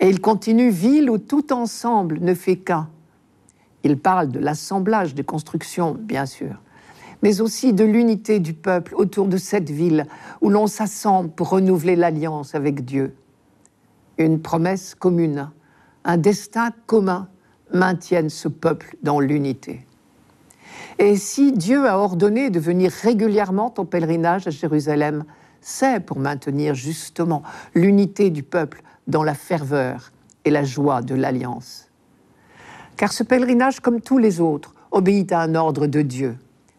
Et 0.00 0.08
il 0.08 0.22
continue, 0.22 0.70
ville 0.70 1.10
où 1.10 1.18
tout 1.18 1.52
ensemble 1.52 2.20
ne 2.20 2.32
fait 2.32 2.56
qu'un. 2.56 2.88
Il 3.84 3.98
parle 3.98 4.30
de 4.30 4.38
l'assemblage 4.38 5.14
des 5.14 5.24
constructions, 5.24 5.94
bien 5.94 6.24
sûr, 6.24 6.54
mais 7.22 7.40
aussi 7.40 7.72
de 7.72 7.84
l'unité 7.84 8.40
du 8.40 8.54
peuple 8.54 8.94
autour 8.94 9.26
de 9.26 9.36
cette 9.36 9.70
ville 9.70 10.06
où 10.40 10.50
l'on 10.50 10.66
s'assemble 10.66 11.30
pour 11.30 11.50
renouveler 11.50 11.96
l'alliance 11.96 12.54
avec 12.54 12.84
Dieu. 12.84 13.14
Une 14.18 14.40
promesse 14.40 14.94
commune, 14.94 15.50
un 16.04 16.16
destin 16.16 16.70
commun 16.86 17.28
maintiennent 17.72 18.30
ce 18.30 18.48
peuple 18.48 18.96
dans 19.02 19.20
l'unité. 19.20 19.84
Et 20.98 21.16
si 21.16 21.52
Dieu 21.52 21.86
a 21.88 21.98
ordonné 21.98 22.50
de 22.50 22.58
venir 22.58 22.90
régulièrement 22.90 23.72
en 23.76 23.84
pèlerinage 23.84 24.46
à 24.46 24.50
Jérusalem, 24.50 25.24
c'est 25.60 26.00
pour 26.00 26.18
maintenir 26.18 26.74
justement 26.74 27.42
l'unité 27.74 28.30
du 28.30 28.42
peuple 28.42 28.82
dans 29.06 29.22
la 29.22 29.34
ferveur 29.34 30.12
et 30.44 30.50
la 30.50 30.64
joie 30.64 31.02
de 31.02 31.14
l'alliance. 31.14 31.88
Car 32.96 33.12
ce 33.12 33.22
pèlerinage, 33.22 33.80
comme 33.80 34.00
tous 34.00 34.18
les 34.18 34.40
autres, 34.40 34.74
obéit 34.90 35.30
à 35.32 35.40
un 35.40 35.54
ordre 35.54 35.86
de 35.86 36.02
Dieu. 36.02 36.36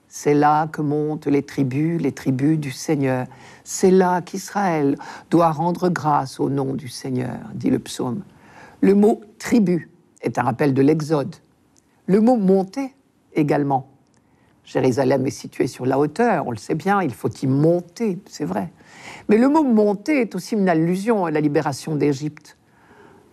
C'est 0.10 0.34
là 0.34 0.68
que 0.68 0.82
montent 0.82 1.28
les 1.28 1.44
tribus, 1.44 2.02
les 2.02 2.12
tribus 2.12 2.60
du 2.60 2.72
Seigneur. 2.72 3.28
C'est 3.64 3.92
là 3.92 4.22
qu'Israël 4.22 4.98
doit 5.30 5.52
rendre 5.52 5.90
grâce 5.90 6.40
au 6.40 6.50
nom 6.50 6.74
du 6.74 6.90
Seigneur, 6.90 7.38
dit 7.54 7.70
le 7.70 7.80
psaume. 7.80 8.24
Le 8.82 8.96
mot 8.96 9.22
tribu 9.38 9.90
est 10.22 10.38
un 10.38 10.44
rappel 10.44 10.74
de 10.74 10.82
l'Exode. 10.82 11.36
Le 12.08 12.20
mot 12.20 12.36
monter 12.36 12.96
également 13.34 13.88
Jérusalem 14.70 15.26
est 15.26 15.32
située 15.32 15.66
sur 15.66 15.88
la 15.88 15.98
hauteur, 15.98 16.46
on 16.46 16.52
le 16.52 16.58
sait 16.58 16.76
bien, 16.76 17.02
il 17.02 17.12
faut 17.12 17.30
y 17.30 17.48
monter, 17.48 18.20
c'est 18.28 18.46
vrai. 18.46 18.72
Mais 19.28 19.40
le 19.40 19.50
mot 19.50 19.64
monter 19.64 20.22
est 20.22 20.36
aussi 20.36 20.54
une 20.54 20.70
allusion 20.70 21.26
à 21.26 21.32
la 21.32 21.42
libération 21.42 21.96
d'Égypte. 21.96 22.56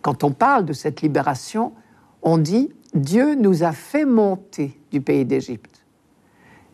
Quand 0.00 0.24
on 0.24 0.30
parle 0.30 0.64
de 0.64 0.72
cette 0.72 1.02
libération, 1.02 1.74
on 2.22 2.38
dit 2.38 2.70
Dieu 2.94 3.34
nous 3.34 3.64
a 3.64 3.72
fait 3.72 4.06
monter 4.06 4.80
du 4.90 5.02
pays 5.02 5.26
d'Égypte. 5.26 5.75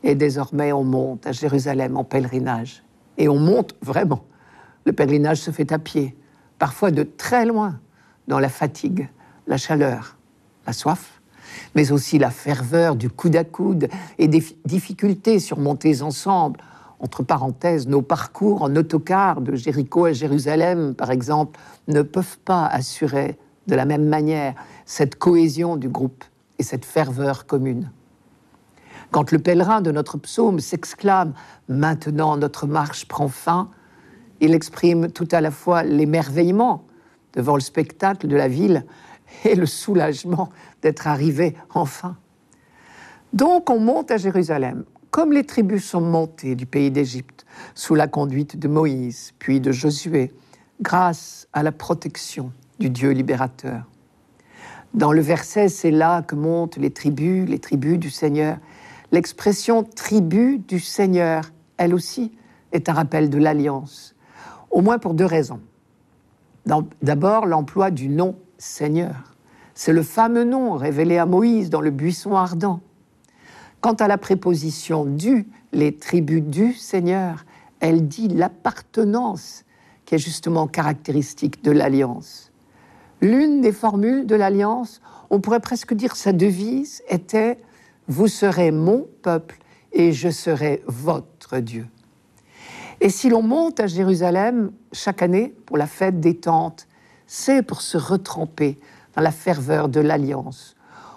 Et 0.02 0.14
désormais, 0.14 0.72
on 0.72 0.84
monte 0.84 1.26
à 1.26 1.32
Jérusalem 1.32 1.96
en 1.96 2.04
pèlerinage. 2.04 2.82
Et 3.18 3.28
on 3.28 3.38
monte 3.38 3.74
vraiment. 3.82 4.24
Le 4.84 4.92
pèlerinage 4.92 5.38
se 5.38 5.50
fait 5.50 5.70
à 5.72 5.78
pied, 5.78 6.16
parfois 6.58 6.90
de 6.90 7.02
très 7.04 7.46
loin, 7.46 7.78
dans 8.26 8.38
la 8.38 8.48
fatigue, 8.48 9.08
la 9.46 9.56
chaleur, 9.56 10.16
la 10.66 10.72
soif. 10.72 11.20
mais 11.74 11.92
aussi 11.92 12.18
la 12.18 12.30
ferveur 12.30 12.96
du 12.96 13.10
coude 13.10 13.36
à 13.36 13.44
coude 13.44 13.88
et 14.18 14.28
des 14.28 14.44
difficultés 14.64 15.38
surmontées 15.38 16.02
ensemble. 16.02 16.60
Entre 17.00 17.22
parenthèses, 17.22 17.88
nos 17.88 18.02
parcours 18.02 18.62
en 18.62 18.76
autocar 18.76 19.40
de 19.40 19.56
Jéricho 19.56 20.04
à 20.04 20.12
Jérusalem, 20.12 20.94
par 20.94 21.10
exemple, 21.10 21.58
ne 21.88 22.02
peuvent 22.02 22.38
pas 22.38 22.66
assurer 22.66 23.36
de 23.66 23.74
la 23.74 23.84
même 23.84 24.06
manière 24.06 24.54
cette 24.86 25.16
cohésion 25.16 25.76
du 25.76 25.88
groupe 25.88 26.24
et 26.58 26.62
cette 26.62 26.84
ferveur 26.84 27.46
commune. 27.46 27.90
Quand 29.12 29.30
le 29.30 29.38
pèlerin 29.38 29.82
de 29.82 29.92
notre 29.92 30.16
psaume 30.16 30.58
s'exclame 30.58 31.34
Maintenant 31.68 32.38
notre 32.38 32.66
marche 32.66 33.06
prend 33.06 33.28
fin, 33.28 33.70
il 34.40 34.54
exprime 34.54 35.12
tout 35.12 35.28
à 35.30 35.42
la 35.42 35.50
fois 35.50 35.82
l'émerveillement 35.82 36.86
devant 37.34 37.54
le 37.54 37.60
spectacle 37.60 38.26
de 38.26 38.34
la 38.34 38.48
ville 38.48 38.86
et 39.44 39.54
le 39.54 39.66
soulagement 39.66 40.48
d'être 40.80 41.06
arrivé 41.06 41.54
enfin. 41.74 42.16
Donc 43.34 43.68
on 43.68 43.78
monte 43.78 44.10
à 44.10 44.16
Jérusalem, 44.16 44.84
comme 45.10 45.32
les 45.32 45.44
tribus 45.44 45.84
sont 45.84 46.00
montées 46.00 46.54
du 46.54 46.64
pays 46.64 46.90
d'Égypte, 46.90 47.44
sous 47.74 47.94
la 47.94 48.08
conduite 48.08 48.58
de 48.58 48.66
Moïse, 48.66 49.34
puis 49.38 49.60
de 49.60 49.72
Josué, 49.72 50.32
grâce 50.80 51.48
à 51.52 51.62
la 51.62 51.72
protection 51.72 52.50
du 52.78 52.88
Dieu 52.88 53.10
libérateur. 53.10 53.84
Dans 54.94 55.12
le 55.12 55.20
verset, 55.20 55.68
c'est 55.68 55.90
là 55.90 56.22
que 56.22 56.34
montent 56.34 56.76
les 56.76 56.90
tribus, 56.90 57.48
les 57.48 57.58
tribus 57.58 57.98
du 57.98 58.10
Seigneur. 58.10 58.58
L'expression 59.12 59.84
tribu 59.84 60.58
du 60.58 60.80
Seigneur, 60.80 61.52
elle 61.76 61.94
aussi, 61.94 62.32
est 62.72 62.88
un 62.88 62.94
rappel 62.94 63.28
de 63.28 63.36
l'alliance, 63.36 64.14
au 64.70 64.80
moins 64.80 64.98
pour 64.98 65.12
deux 65.12 65.26
raisons. 65.26 65.60
D'abord, 67.02 67.44
l'emploi 67.44 67.90
du 67.90 68.08
nom 68.08 68.36
Seigneur. 68.56 69.34
C'est 69.74 69.92
le 69.92 70.02
fameux 70.02 70.44
nom 70.44 70.76
révélé 70.76 71.18
à 71.18 71.26
Moïse 71.26 71.68
dans 71.68 71.82
le 71.82 71.90
buisson 71.90 72.36
ardent. 72.36 72.80
Quant 73.82 73.94
à 73.94 74.08
la 74.08 74.16
préposition 74.16 75.04
du, 75.04 75.46
les 75.72 75.94
tribus 75.94 76.42
du 76.42 76.72
Seigneur, 76.72 77.44
elle 77.80 78.08
dit 78.08 78.28
l'appartenance 78.28 79.64
qui 80.06 80.14
est 80.14 80.18
justement 80.18 80.66
caractéristique 80.66 81.62
de 81.62 81.70
l'alliance. 81.70 82.50
L'une 83.20 83.60
des 83.60 83.72
formules 83.72 84.26
de 84.26 84.36
l'alliance, 84.36 85.02
on 85.30 85.40
pourrait 85.40 85.60
presque 85.60 85.92
dire 85.92 86.16
sa 86.16 86.32
devise, 86.32 87.02
était 87.08 87.58
Vous 88.08 88.28
serez 88.28 88.70
mon 88.70 89.06
peuple 89.22 89.58
et 89.92 90.12
je 90.12 90.28
serai 90.28 90.82
votre 90.86 91.58
Dieu. 91.58 91.86
Et 93.00 93.08
si 93.08 93.28
l'on 93.28 93.42
monte 93.42 93.80
à 93.80 93.86
Jérusalem 93.86 94.72
chaque 94.92 95.22
année 95.22 95.54
pour 95.66 95.76
la 95.76 95.86
fête 95.86 96.20
des 96.20 96.36
tentes, 96.36 96.86
c'est 97.26 97.62
pour 97.62 97.82
se 97.82 97.98
retremper 97.98 98.78
dans 99.16 99.22
la 99.22 99.32
ferveur 99.32 99.88
de 99.88 100.00
l'alliance, 100.00 100.76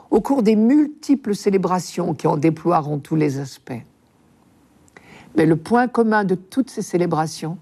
au 0.10 0.22
cours 0.22 0.44
des 0.44 0.56
multiples 0.56 1.36
célébrations 1.36 2.14
qui 2.14 2.28
en 2.28 2.38
déploieront 2.38 3.00
tous 3.00 3.16
les 3.16 3.40
aspects. 3.40 3.84
Mais 5.36 5.46
le 5.46 5.58
point 5.58 5.88
commun 5.88 6.24
de 6.24 6.36
toutes 6.36 6.70
ces 6.70 6.82
célébrations, 6.82 7.58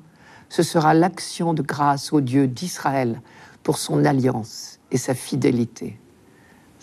ce 0.49 0.63
sera 0.63 0.93
l'action 0.93 1.53
de 1.53 1.61
grâce 1.63 2.13
au 2.13 2.21
Dieu 2.21 2.47
d'Israël 2.47 3.21
pour 3.63 3.77
son 3.77 4.05
alliance 4.05 4.79
et 4.91 4.97
sa 4.97 5.15
fidélité. 5.15 5.99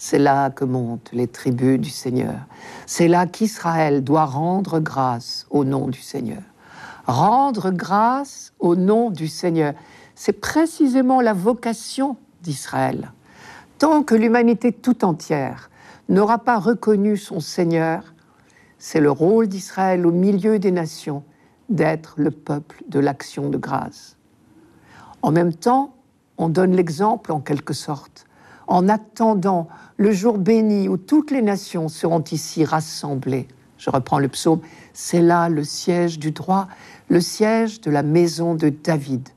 C'est 0.02 0.19
là 0.19 0.49
que 0.49 0.64
montent 0.64 1.11
les 1.12 1.28
tribus 1.28 1.78
du 1.78 1.90
Seigneur. 1.90 2.38
C'est 2.87 3.09
là 3.09 3.26
qu'Israël 3.26 4.02
doit 4.02 4.25
rendre 4.25 4.80
grâce 4.80 5.47
au 5.50 5.64
nom 5.64 5.88
du 5.88 6.00
Seigneur 6.00 6.40
rendre 7.11 7.71
grâce 7.71 8.52
au 8.59 8.76
nom 8.76 9.11
du 9.11 9.28
Seigneur. 9.28 9.75
C'est 10.14 10.40
précisément 10.40 11.21
la 11.21 11.33
vocation 11.33 12.16
d'Israël. 12.42 13.12
Tant 13.78 14.02
que 14.02 14.14
l'humanité 14.14 14.73
tout 14.73 15.04
entière 15.04 15.71
n'aura 16.09 16.38
pas 16.38 16.59
reconnu 16.59 17.16
son 17.16 17.40
Seigneur, 17.40 18.14
c'est 18.78 19.00
le 19.00 19.11
rôle 19.11 19.49
d'Israël 19.49 20.07
au 20.07 20.12
milieu 20.12 20.59
des 20.59 20.71
nations 20.71 21.23
d'être 21.69 22.14
le 22.16 22.30
peuple 22.30 22.83
de 22.88 22.99
l'action 22.99 23.49
de 23.49 23.59
grâce. 23.59 24.16
En 25.23 25.30
même 25.30 25.54
temps, 25.54 25.95
on 26.38 26.49
donne 26.49 26.75
l'exemple 26.75 27.33
en 27.33 27.40
quelque 27.40 27.75
sorte, 27.75 28.26
en 28.70 28.88
attendant 28.88 29.68
le 29.96 30.12
jour 30.12 30.38
béni 30.38 30.88
où 30.88 30.96
toutes 30.96 31.32
les 31.32 31.42
nations 31.42 31.88
seront 31.88 32.22
ici 32.30 32.64
rassemblées. 32.64 33.48
Je 33.76 33.90
reprends 33.90 34.20
le 34.20 34.28
psaume, 34.28 34.60
c'est 34.94 35.20
là 35.20 35.48
le 35.48 35.64
siège 35.64 36.18
du 36.18 36.30
droit, 36.30 36.68
le 37.08 37.20
siège 37.20 37.80
de 37.80 37.90
la 37.90 38.04
maison 38.04 38.54
de 38.54 38.68
David. 38.68 39.28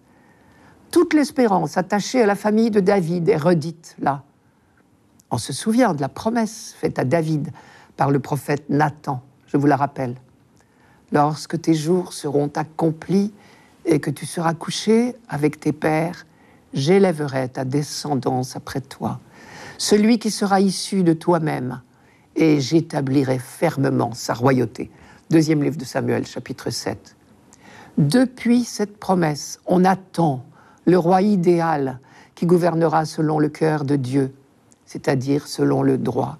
Toute 0.91 1.15
l'espérance 1.15 1.77
attachée 1.77 2.21
à 2.21 2.27
la 2.27 2.35
famille 2.35 2.69
de 2.69 2.79
David 2.79 3.27
est 3.27 3.37
redite 3.37 3.95
là. 3.99 4.23
On 5.31 5.39
se 5.39 5.51
souvient 5.51 5.95
de 5.95 6.01
la 6.01 6.09
promesse 6.09 6.75
faite 6.79 6.99
à 6.99 7.03
David 7.03 7.51
par 7.97 8.11
le 8.11 8.19
prophète 8.19 8.69
Nathan, 8.69 9.23
je 9.47 9.57
vous 9.57 9.65
la 9.65 9.77
rappelle. 9.77 10.15
Lorsque 11.11 11.59
tes 11.59 11.73
jours 11.73 12.13
seront 12.13 12.51
accomplis 12.55 13.33
et 13.85 13.99
que 13.99 14.11
tu 14.11 14.27
seras 14.27 14.53
couché 14.53 15.15
avec 15.27 15.59
tes 15.59 15.73
pères, 15.73 16.27
j'élèverai 16.73 17.49
ta 17.49 17.65
descendance 17.65 18.55
après 18.55 18.81
toi, 18.81 19.19
celui 19.77 20.19
qui 20.19 20.31
sera 20.31 20.59
issu 20.59 21.03
de 21.03 21.13
toi-même, 21.13 21.81
et 22.35 22.59
j'établirai 22.59 23.39
fermement 23.39 24.13
sa 24.13 24.33
royauté. 24.33 24.89
Deuxième 25.29 25.63
livre 25.63 25.77
de 25.77 25.85
Samuel, 25.85 26.25
chapitre 26.25 26.69
7. 26.69 27.15
Depuis 27.97 28.63
cette 28.63 28.97
promesse, 28.97 29.59
on 29.67 29.85
attend 29.85 30.43
le 30.85 30.97
roi 30.97 31.21
idéal 31.21 31.99
qui 32.35 32.45
gouvernera 32.45 33.05
selon 33.05 33.39
le 33.39 33.49
cœur 33.49 33.85
de 33.85 33.95
Dieu, 33.95 34.33
c'est-à-dire 34.85 35.47
selon 35.47 35.83
le 35.83 35.97
droit 35.97 36.39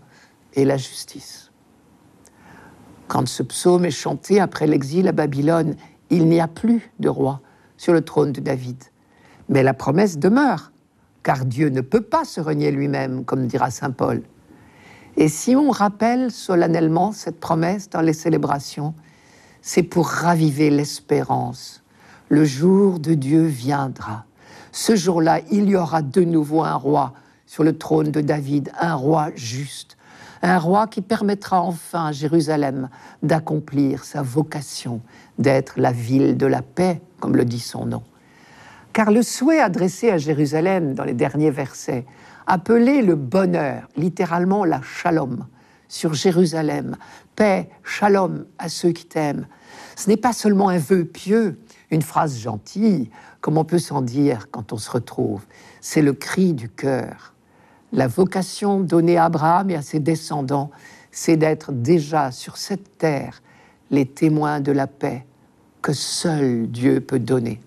et 0.56 0.66
la 0.66 0.78
justice. 0.78 1.52
Quand 3.08 3.28
ce 3.28 3.44
psaume 3.44 3.86
est 3.86 3.92
chanté 3.92 4.40
après 4.40 4.66
l'exil 4.66 5.08
à 5.08 5.12
Babylone, 5.12 5.76
il 6.10 6.28
n'y 6.28 6.40
a 6.40 6.48
plus 6.48 6.92
de 7.00 7.10
roi 7.10 7.42
sur 7.78 7.94
le 7.94 8.02
trône 8.02 8.32
de 8.32 8.42
David. 8.42 8.84
Mais 9.50 9.64
la 9.64 9.74
promesse 9.74 10.18
demeure, 10.18 10.72
car 11.24 11.46
Dieu 11.46 11.70
ne 11.70 11.82
peut 11.82 12.02
pas 12.02 12.26
se 12.26 12.42
renier 12.42 12.72
lui-même, 12.72 13.26
comme 13.26 13.48
dira 13.48 13.72
Saint 13.72 13.92
Paul. 13.92 14.24
Et 15.16 15.28
si 15.28 15.56
on 15.56 15.70
rappelle 15.70 16.32
solennellement 16.32 17.12
cette 17.12 17.40
promesse 17.40 17.90
dans 17.90 18.02
les 18.02 18.14
célébrations, 18.14 18.94
c'est 19.62 19.84
pour 19.84 20.08
raviver 20.08 20.70
l'espérance. 20.70 21.84
Le 22.30 22.46
jour 22.46 23.00
de 23.00 23.14
Dieu 23.14 23.46
viendra. 23.46 24.26
Ce 24.72 24.96
jour-là, 24.96 25.40
il 25.52 25.70
y 25.70 25.76
aura 25.76 26.02
de 26.02 26.22
nouveau 26.22 26.64
un 26.64 26.74
roi 26.74 27.14
sur 27.46 27.64
le 27.64 27.78
trône 27.78 28.10
de 28.10 28.22
David, 28.22 28.72
un 28.80 28.96
roi 28.96 29.30
juste, 29.36 29.98
un 30.42 30.58
roi 30.58 30.88
qui 30.88 31.02
permettra 31.02 31.62
enfin 31.62 32.08
à 32.08 32.12
Jérusalem 32.12 32.90
d'accomplir 33.22 34.04
sa 34.04 34.24
vocation 34.24 35.00
d'être 35.38 35.74
la 35.78 35.92
ville 35.92 36.36
de 36.38 36.48
la 36.48 36.62
paix, 36.64 37.02
comme 37.20 37.36
le 37.36 37.46
dit 37.46 37.60
son 37.60 37.86
nom. 37.86 38.04
Car 38.94 39.12
le 39.12 39.24
souhait 39.24 39.60
adressé 39.60 40.12
à 40.12 40.20
Jérusalem 40.20 40.94
dans 40.94 41.04
les 41.04 41.16
derniers 41.16 41.50
versets, 41.50 42.06
appelé 42.46 43.02
le 43.02 43.16
bonheur, 43.16 43.90
littéralement 43.98 44.66
la 44.66 44.82
shalom, 44.84 45.48
sur 45.88 46.14
Jérusalem, 46.14 46.96
paix, 47.36 47.70
shalom 47.84 48.46
à 48.60 48.70
ceux 48.70 48.92
qui 48.92 49.06
t'aiment. 49.06 49.48
Ce 49.96 50.10
n'est 50.10 50.18
pas 50.18 50.32
seulement 50.32 50.70
un 50.70 50.78
vœu 50.78 51.06
pieux, 51.06 51.60
une 51.90 52.04
phrase 52.04 52.38
gentille, 52.38 53.10
comme 53.42 53.58
on 53.58 53.64
peut 53.64 53.80
s'en 53.80 54.02
dire 54.02 54.48
quand 54.52 54.74
on 54.74 54.78
se 54.78 54.92
retrouve. 54.92 55.44
C'est 55.82 56.04
le 56.04 56.14
cri 56.14 56.54
du 56.54 56.70
cœur. 56.70 57.34
La 57.92 58.08
vocation 58.08 58.80
donnée 58.80 59.18
à 59.18 59.26
Abraham 59.26 59.72
et 59.72 59.76
à 59.76 59.82
ses 59.82 60.00
descendants, 60.00 60.70
c'est 61.12 61.38
d'être 61.38 61.72
déjà 61.72 62.32
sur 62.32 62.58
cette 62.58 62.98
terre 63.00 63.42
les 63.90 64.06
témoins 64.06 64.60
de 64.60 64.72
la 64.72 64.88
paix 64.88 65.26
que 65.82 65.94
seul 65.94 66.68
Dieu 66.68 67.02
peut 67.02 67.20
donner. 67.20 67.60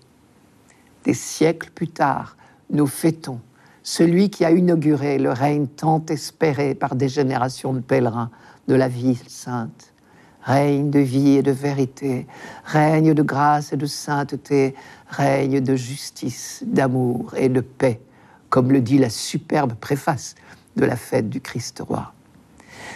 Des 1.07 1.13
siècles 1.13 1.69
plus 1.73 1.87
tard, 1.87 2.35
nous 2.69 2.85
fêtons 2.85 3.39
celui 3.81 4.29
qui 4.29 4.43
a 4.43 4.51
inauguré 4.51 5.19
le 5.19 5.31
règne 5.31 5.65
tant 5.65 6.05
espéré 6.09 6.75
par 6.75 6.95
des 6.95 7.07
générations 7.07 7.71
de 7.71 7.79
pèlerins 7.79 8.29
de 8.67 8.75
la 8.75 8.89
ville 8.89 9.17
sainte. 9.29 9.93
Règne 10.41 10.89
de 10.89 10.99
vie 10.99 11.37
et 11.37 11.43
de 11.43 11.51
vérité, 11.51 12.27
règne 12.65 13.13
de 13.13 13.21
grâce 13.23 13.71
et 13.71 13.77
de 13.77 13.85
sainteté, 13.85 14.75
règne 15.07 15.61
de 15.61 15.77
justice, 15.77 16.61
d'amour 16.67 17.33
et 17.37 17.47
de 17.47 17.61
paix, 17.61 18.01
comme 18.49 18.73
le 18.73 18.81
dit 18.81 18.97
la 18.97 19.09
superbe 19.09 19.75
préface 19.75 20.35
de 20.75 20.83
la 20.83 20.97
fête 20.97 21.29
du 21.29 21.39
Christ 21.39 21.81
roi. 21.87 22.11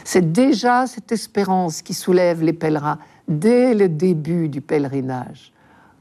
C'est 0.03 0.33
déjà 0.33 0.85
cette 0.85 1.13
espérance 1.13 1.81
qui 1.81 1.93
soulève 1.93 2.43
les 2.43 2.51
pèlerins 2.51 2.99
dès 3.29 3.73
le 3.73 3.87
début 3.87 4.49
du 4.49 4.59
pèlerinage. 4.59 5.53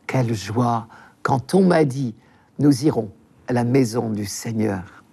Quelle 0.09 0.35
joie 0.35 0.88
quand 1.30 1.54
on 1.54 1.62
m'a 1.62 1.84
dit, 1.84 2.16
nous 2.58 2.87
irons 2.87 3.08
à 3.46 3.52
la 3.52 3.62
maison 3.62 4.10
du 4.10 4.26
Seigneur. 4.26 5.04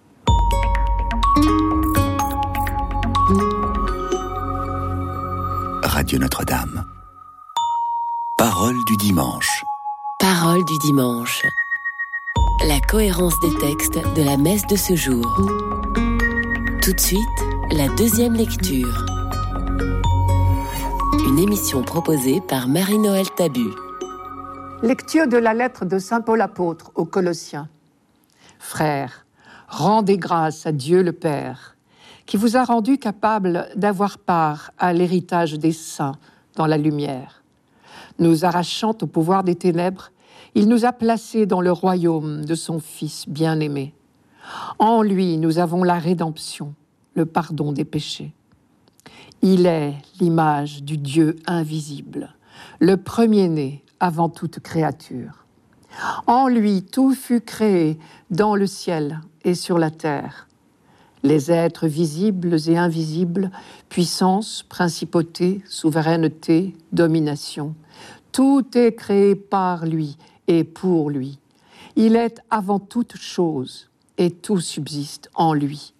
Radio 5.84 6.18
Notre-Dame. 6.18 6.84
Parole 8.36 8.74
du 8.88 8.96
dimanche. 8.96 9.64
Parole 10.18 10.64
du 10.64 10.76
dimanche. 10.78 11.40
La 12.66 12.80
cohérence 12.80 13.38
des 13.40 13.54
textes 13.60 14.00
de 14.16 14.22
la 14.24 14.36
messe 14.36 14.66
de 14.66 14.74
ce 14.74 14.96
jour. 14.96 15.24
Tout 16.82 16.94
de 16.94 17.00
suite, 17.00 17.20
La 17.70 17.86
deuxième 17.94 18.34
lecture. 18.34 19.06
Une 21.28 21.38
émission 21.38 21.84
proposée 21.84 22.40
par 22.40 22.66
Marie-Noël 22.66 23.30
Tabu. 23.36 23.70
Lecture 24.80 25.26
de 25.26 25.36
la 25.36 25.54
lettre 25.54 25.84
de 25.84 25.98
Saint 25.98 26.20
Paul 26.20 26.40
apôtre 26.40 26.92
aux 26.94 27.04
Colossiens. 27.04 27.68
Frères, 28.60 29.26
rendez 29.66 30.18
grâce 30.18 30.66
à 30.66 30.72
Dieu 30.72 31.02
le 31.02 31.10
Père, 31.10 31.76
qui 32.26 32.36
vous 32.36 32.56
a 32.56 32.62
rendu 32.62 32.96
capable 32.96 33.68
d'avoir 33.74 34.18
part 34.18 34.70
à 34.78 34.92
l'héritage 34.92 35.54
des 35.54 35.72
saints 35.72 36.14
dans 36.54 36.66
la 36.66 36.78
lumière. 36.78 37.42
Nous 38.20 38.44
arrachant 38.44 38.94
au 39.02 39.06
pouvoir 39.08 39.42
des 39.42 39.56
ténèbres, 39.56 40.12
il 40.54 40.68
nous 40.68 40.84
a 40.84 40.92
placés 40.92 41.44
dans 41.44 41.60
le 41.60 41.72
royaume 41.72 42.44
de 42.44 42.54
son 42.54 42.78
Fils 42.78 43.28
bien-aimé. 43.28 43.94
En 44.78 45.02
lui, 45.02 45.38
nous 45.38 45.58
avons 45.58 45.82
la 45.82 45.98
rédemption, 45.98 46.72
le 47.14 47.26
pardon 47.26 47.72
des 47.72 47.84
péchés. 47.84 48.32
Il 49.42 49.66
est 49.66 49.94
l'image 50.20 50.84
du 50.84 50.98
Dieu 50.98 51.34
invisible, 51.48 52.32
le 52.78 52.96
premier-né 52.96 53.82
avant 54.00 54.28
toute 54.28 54.60
créature. 54.60 55.44
En 56.26 56.48
lui, 56.48 56.82
tout 56.82 57.14
fut 57.14 57.40
créé 57.40 57.98
dans 58.30 58.54
le 58.54 58.66
ciel 58.66 59.20
et 59.44 59.54
sur 59.54 59.78
la 59.78 59.90
terre. 59.90 60.48
Les 61.22 61.50
êtres 61.50 61.88
visibles 61.88 62.56
et 62.68 62.76
invisibles, 62.76 63.50
puissance, 63.88 64.64
principauté, 64.68 65.62
souveraineté, 65.66 66.76
domination, 66.92 67.74
tout 68.30 68.66
est 68.74 68.94
créé 68.94 69.34
par 69.34 69.84
lui 69.84 70.16
et 70.46 70.62
pour 70.62 71.10
lui. 71.10 71.38
Il 71.96 72.14
est 72.14 72.40
avant 72.50 72.78
toute 72.78 73.16
chose 73.16 73.88
et 74.16 74.30
tout 74.30 74.60
subsiste 74.60 75.30
en 75.34 75.54
lui. 75.54 75.94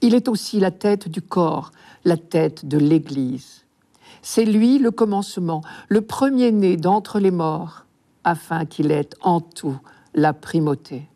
Il 0.00 0.14
est 0.14 0.28
aussi 0.28 0.60
la 0.60 0.70
tête 0.70 1.08
du 1.08 1.20
corps, 1.20 1.72
la 2.04 2.16
tête 2.16 2.66
de 2.66 2.78
l'Église. 2.78 3.59
C'est 4.22 4.44
lui 4.44 4.78
le 4.78 4.90
commencement, 4.90 5.62
le 5.88 6.02
premier-né 6.02 6.76
d'entre 6.76 7.18
les 7.18 7.30
morts, 7.30 7.86
afin 8.24 8.64
qu'il 8.66 8.90
ait 8.90 9.08
en 9.22 9.40
tout 9.40 9.78
la 10.14 10.32
primauté. 10.32 11.08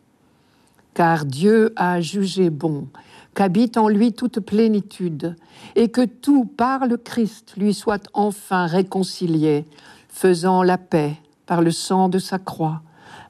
Car 0.94 1.24
Dieu 1.24 1.72
a 1.76 2.00
jugé 2.00 2.50
bon 2.50 2.88
qu'habite 3.34 3.76
en 3.76 3.88
lui 3.88 4.12
toute 4.12 4.40
plénitude, 4.40 5.36
et 5.74 5.88
que 5.88 6.04
tout 6.04 6.44
par 6.44 6.86
le 6.86 6.96
Christ 6.96 7.54
lui 7.56 7.74
soit 7.74 8.08
enfin 8.14 8.66
réconcilié, 8.66 9.64
faisant 10.08 10.62
la 10.62 10.78
paix 10.78 11.16
par 11.46 11.60
le 11.60 11.72
sang 11.72 12.08
de 12.08 12.18
sa 12.18 12.38
croix, 12.38 12.82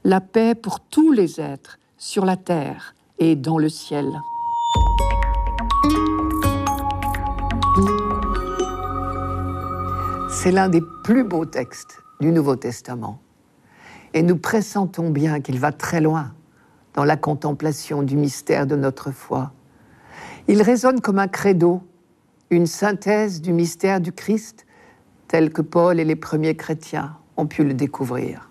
la 0.05 0.21
paix 0.21 0.55
pour 0.55 0.81
tous 0.81 1.11
les 1.13 1.41
êtres 1.41 1.79
sur 1.97 2.27
la 2.27 2.37
terre 2.37 2.95
et 3.19 3.35
dans 3.35 3.59
le 3.59 3.71
ciel. 3.71 4.07
C'est 10.45 10.53
l'un 10.53 10.69
des 10.69 10.83
plus 11.05 11.25
beaux 11.25 11.47
textes 11.47 12.03
du 12.21 12.31
Nouveau 12.31 12.55
Testament. 12.55 13.19
Et 14.13 14.21
nous 14.21 14.37
pressentons 14.37 15.09
bien 15.09 15.41
qu'il 15.41 15.59
va 15.59 15.73
très 15.73 16.03
loin 16.03 16.35
dans 16.93 17.05
la 17.05 17.17
contemplation 17.17 18.03
du 18.03 18.15
mystère 18.15 18.67
de 18.67 18.77
notre 18.77 19.11
foi. 19.11 19.53
Il 20.47 20.61
résonne 20.61 21.01
comme 21.01 21.19
un 21.19 21.29
credo, 21.29 21.81
une 22.51 22.67
synthèse 22.67 23.41
du 23.41 23.55
mystère 23.55 24.03
du 24.03 24.13
Christ 24.13 24.67
tel 25.29 25.51
que 25.51 25.63
Paul 25.63 25.99
et 25.99 26.05
les 26.05 26.15
premiers 26.15 26.57
chrétiens 26.57 27.17
ont 27.39 27.47
pu 27.47 27.65
le 27.65 27.73
découvrir. 27.73 28.51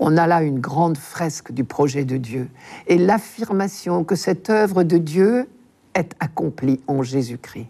On 0.00 0.16
a 0.16 0.26
là 0.26 0.42
une 0.42 0.58
grande 0.58 0.98
fresque 0.98 1.52
du 1.52 1.62
projet 1.62 2.04
de 2.04 2.16
Dieu 2.16 2.48
et 2.88 2.98
l'affirmation 2.98 4.02
que 4.02 4.16
cette 4.16 4.50
œuvre 4.50 4.82
de 4.82 4.98
Dieu 4.98 5.48
est 5.94 6.16
accomplie 6.18 6.80
en 6.88 7.04
Jésus-Christ. 7.04 7.68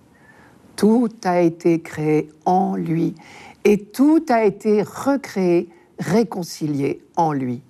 Tout 0.81 1.11
a 1.25 1.43
été 1.43 1.83
créé 1.83 2.31
en 2.47 2.75
lui 2.75 3.15
et 3.65 3.85
tout 3.85 4.25
a 4.31 4.45
été 4.45 4.83
recréé, 4.83 5.69
réconcilié 5.99 7.05
en 7.17 7.35
lui. 7.35 7.61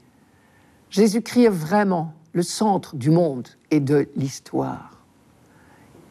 Jésus-Christ 0.90 1.46
est 1.46 1.49
vraiment 1.49 2.14
le 2.35 2.44
centre 2.44 2.94
du 2.94 3.11
monde 3.11 3.49
et 3.73 3.81
de 3.81 4.09
l'histoire. 4.14 5.03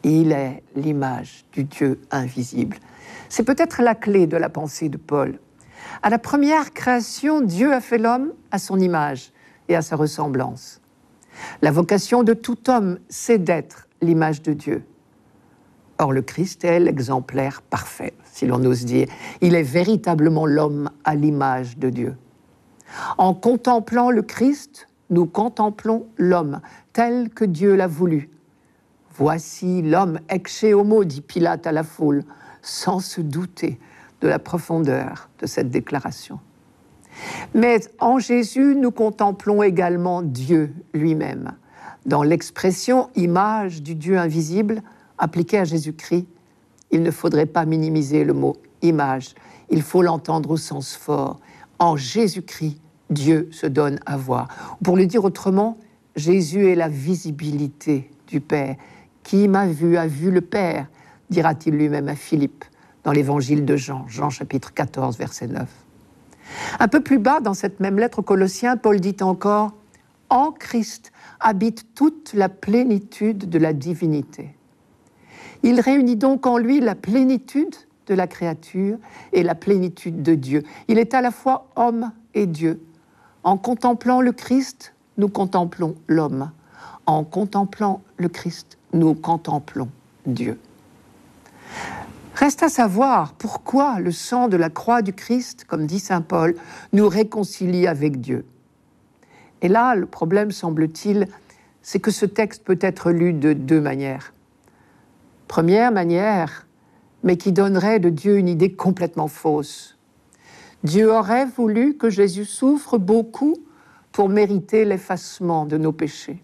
Il 0.02 0.30
est 0.32 0.62
l'image 0.76 1.46
du 1.52 1.64
Dieu 1.64 2.02
invisible. 2.10 2.76
C'est 3.30 3.44
peut-être 3.44 3.80
la 3.80 3.94
clé 3.94 4.26
de 4.26 4.36
la 4.36 4.50
pensée 4.50 4.90
de 4.90 4.98
Paul. 4.98 5.38
À 6.02 6.10
la 6.10 6.18
première 6.18 6.74
création, 6.74 7.40
Dieu 7.40 7.72
a 7.72 7.80
fait 7.80 7.96
l'homme 7.96 8.34
à 8.50 8.58
son 8.58 8.78
image 8.78 9.32
et 9.70 9.74
à 9.74 9.80
sa 9.80 9.96
ressemblance. 9.96 10.82
La 11.62 11.70
vocation 11.70 12.24
de 12.24 12.34
tout 12.34 12.68
homme, 12.68 12.98
c'est 13.08 13.42
d'être 13.42 13.88
l'image 14.02 14.42
de 14.42 14.52
Dieu. 14.52 14.84
Or, 16.00 16.14
le 16.14 16.22
Christ 16.22 16.64
est 16.64 16.80
l'exemplaire 16.80 17.60
parfait, 17.60 18.14
si 18.24 18.46
l'on 18.46 18.64
ose 18.64 18.86
dire. 18.86 19.06
Il 19.42 19.54
est 19.54 19.62
véritablement 19.62 20.46
l'homme 20.46 20.88
à 21.04 21.14
l'image 21.14 21.76
de 21.76 21.90
Dieu. 21.90 22.16
En 23.18 23.34
contemplant 23.34 24.10
le 24.10 24.22
Christ, 24.22 24.88
nous 25.10 25.26
contemplons 25.26 26.06
l'homme 26.16 26.62
tel 26.94 27.28
que 27.28 27.44
Dieu 27.44 27.76
l'a 27.76 27.86
voulu. 27.86 28.30
Voici 29.14 29.82
l'homme 29.82 30.20
ex 30.30 30.64
homo, 30.64 31.04
dit 31.04 31.20
Pilate 31.20 31.66
à 31.66 31.72
la 31.72 31.82
foule, 31.82 32.24
sans 32.62 33.00
se 33.00 33.20
douter 33.20 33.78
de 34.22 34.28
la 34.28 34.38
profondeur 34.38 35.28
de 35.38 35.46
cette 35.46 35.68
déclaration. 35.68 36.40
Mais 37.52 37.78
en 37.98 38.18
Jésus, 38.18 38.74
nous 38.74 38.90
contemplons 38.90 39.62
également 39.62 40.22
Dieu 40.22 40.72
lui-même. 40.94 41.52
Dans 42.06 42.22
l'expression 42.22 43.10
image 43.16 43.82
du 43.82 43.94
Dieu 43.94 44.16
invisible 44.16 44.82
appliquée 45.20 45.58
à 45.58 45.64
Jésus-Christ, 45.64 46.26
il 46.90 47.02
ne 47.02 47.10
faudrait 47.12 47.46
pas 47.46 47.64
minimiser 47.64 48.24
le 48.24 48.32
mot 48.32 48.56
image, 48.82 49.34
il 49.68 49.82
faut 49.82 50.02
l'entendre 50.02 50.50
au 50.50 50.56
sens 50.56 50.96
fort. 50.96 51.38
En 51.78 51.96
Jésus-Christ, 51.96 52.78
Dieu 53.10 53.48
se 53.52 53.66
donne 53.66 54.00
à 54.06 54.16
voir. 54.16 54.76
Pour 54.82 54.96
le 54.96 55.06
dire 55.06 55.24
autrement, 55.24 55.78
Jésus 56.16 56.68
est 56.68 56.74
la 56.74 56.88
visibilité 56.88 58.10
du 58.26 58.40
Père. 58.40 58.76
Qui 59.22 59.46
m'a 59.46 59.66
vu 59.66 59.96
a 59.96 60.06
vu 60.06 60.30
le 60.30 60.40
Père, 60.40 60.86
dira-t-il 61.28 61.76
lui-même 61.76 62.08
à 62.08 62.16
Philippe 62.16 62.64
dans 63.04 63.12
l'évangile 63.12 63.64
de 63.64 63.76
Jean, 63.76 64.06
Jean 64.08 64.30
chapitre 64.30 64.74
14, 64.74 65.16
verset 65.18 65.46
9. 65.46 65.68
Un 66.80 66.88
peu 66.88 67.00
plus 67.00 67.18
bas, 67.18 67.40
dans 67.40 67.54
cette 67.54 67.80
même 67.80 67.98
lettre 67.98 68.20
aux 68.20 68.22
Colossiens, 68.22 68.76
Paul 68.76 69.00
dit 69.00 69.16
encore 69.20 69.72
En 70.28 70.50
Christ 70.50 71.12
habite 71.38 71.94
toute 71.94 72.32
la 72.34 72.48
plénitude 72.48 73.48
de 73.48 73.58
la 73.58 73.72
divinité. 73.72 74.54
Il 75.62 75.80
réunit 75.80 76.16
donc 76.16 76.46
en 76.46 76.58
lui 76.58 76.80
la 76.80 76.94
plénitude 76.94 77.74
de 78.06 78.14
la 78.14 78.26
créature 78.26 78.98
et 79.32 79.42
la 79.42 79.54
plénitude 79.54 80.22
de 80.22 80.34
Dieu. 80.34 80.62
Il 80.88 80.98
est 80.98 81.14
à 81.14 81.20
la 81.20 81.30
fois 81.30 81.68
homme 81.76 82.12
et 82.34 82.46
Dieu. 82.46 82.80
En 83.44 83.56
contemplant 83.56 84.20
le 84.20 84.32
Christ, 84.32 84.94
nous 85.16 85.28
contemplons 85.28 85.94
l'homme. 86.08 86.50
En 87.06 87.24
contemplant 87.24 88.02
le 88.16 88.28
Christ, 88.28 88.78
nous 88.92 89.14
contemplons 89.14 89.88
Dieu. 90.26 90.58
Reste 92.34 92.62
à 92.62 92.68
savoir 92.68 93.34
pourquoi 93.34 94.00
le 94.00 94.12
sang 94.12 94.48
de 94.48 94.56
la 94.56 94.70
croix 94.70 95.02
du 95.02 95.12
Christ, 95.12 95.64
comme 95.64 95.86
dit 95.86 96.00
Saint 96.00 96.22
Paul, 96.22 96.54
nous 96.92 97.08
réconcilie 97.08 97.86
avec 97.86 98.20
Dieu. 98.20 98.44
Et 99.62 99.68
là, 99.68 99.94
le 99.94 100.06
problème, 100.06 100.50
semble-t-il, 100.50 101.28
c'est 101.82 102.00
que 102.00 102.10
ce 102.10 102.26
texte 102.26 102.64
peut 102.64 102.78
être 102.80 103.10
lu 103.10 103.32
de 103.32 103.52
deux 103.52 103.80
manières. 103.80 104.32
Première 105.50 105.90
manière, 105.90 106.68
mais 107.24 107.36
qui 107.36 107.50
donnerait 107.50 107.98
de 107.98 108.08
Dieu 108.08 108.38
une 108.38 108.46
idée 108.46 108.72
complètement 108.72 109.26
fausse. 109.26 109.98
Dieu 110.84 111.12
aurait 111.12 111.44
voulu 111.44 111.96
que 111.96 112.08
Jésus 112.08 112.44
souffre 112.44 112.98
beaucoup 112.98 113.56
pour 114.12 114.28
mériter 114.28 114.84
l'effacement 114.84 115.66
de 115.66 115.76
nos 115.76 115.90
péchés. 115.90 116.40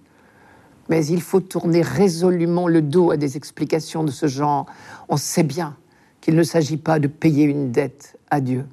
Mais 0.88 1.07
il 1.07 1.23
faut 1.23 1.38
tourner 1.38 1.83
résolument 1.83 2.66
le 2.66 2.83
dos 2.83 3.12
à 3.12 3.16
des 3.16 3.37
explications 3.37 4.03
de 4.03 4.11
ce 4.11 4.27
genre. 4.27 4.66
On 5.09 5.16
sait 5.16 5.45
bien 5.45 5.77
qu'il 6.21 6.35
ne 6.35 6.42
s'agit 6.42 6.77
pas 6.77 6.99
de 6.99 7.07
payer 7.07 7.45
une 7.45 7.71
dette 7.71 8.19
à 8.29 8.40
Dieu. 8.40 8.66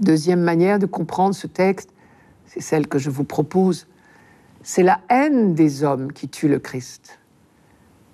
Deuxième 0.00 0.40
manière 0.40 0.80
de 0.80 0.86
comprendre 0.86 1.36
ce 1.36 1.46
texte, 1.46 1.90
c'est 2.46 2.60
celle 2.60 2.88
que 2.88 2.98
je 2.98 3.10
vous 3.10 3.22
propose. 3.22 3.86
C'est 4.64 4.82
la 4.82 4.98
haine 5.08 5.54
des 5.54 5.84
hommes 5.84 6.12
qui 6.12 6.28
tue 6.28 6.48
le 6.48 6.58
Christ. 6.58 7.20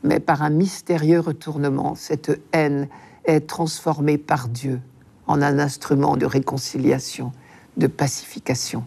Mais 0.05 0.21
par 0.21 0.43
un 0.43 0.51
mystérieux 0.51 1.19
retournement, 1.19 1.97
cette 1.97 2.41
haine 2.53 2.89
est 3.25 3.49
transformée 3.49 4.19
par 4.19 4.49
Dieu 4.49 4.81
en 5.27 5.43
un 5.43 5.59
instrument 5.59 6.17
de 6.17 6.27
réconciliation, 6.27 7.33
de 7.77 7.87
pacification. 7.87 8.85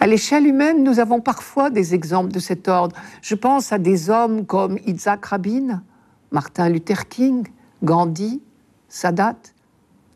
À 0.00 0.06
l'échelle 0.06 0.46
humaine, 0.46 0.84
nous 0.84 1.00
avons 1.00 1.20
parfois 1.20 1.70
des 1.70 1.94
exemples 1.94 2.30
de 2.30 2.38
cet 2.38 2.68
ordre. 2.68 2.94
Je 3.20 3.34
pense 3.34 3.72
à 3.72 3.78
des 3.78 4.10
hommes 4.10 4.46
comme 4.46 4.78
Isaac 4.86 5.24
Rabin, 5.24 5.82
Martin 6.30 6.68
Luther 6.68 7.08
King, 7.08 7.48
Gandhi, 7.82 8.40
Sadat, 8.88 9.36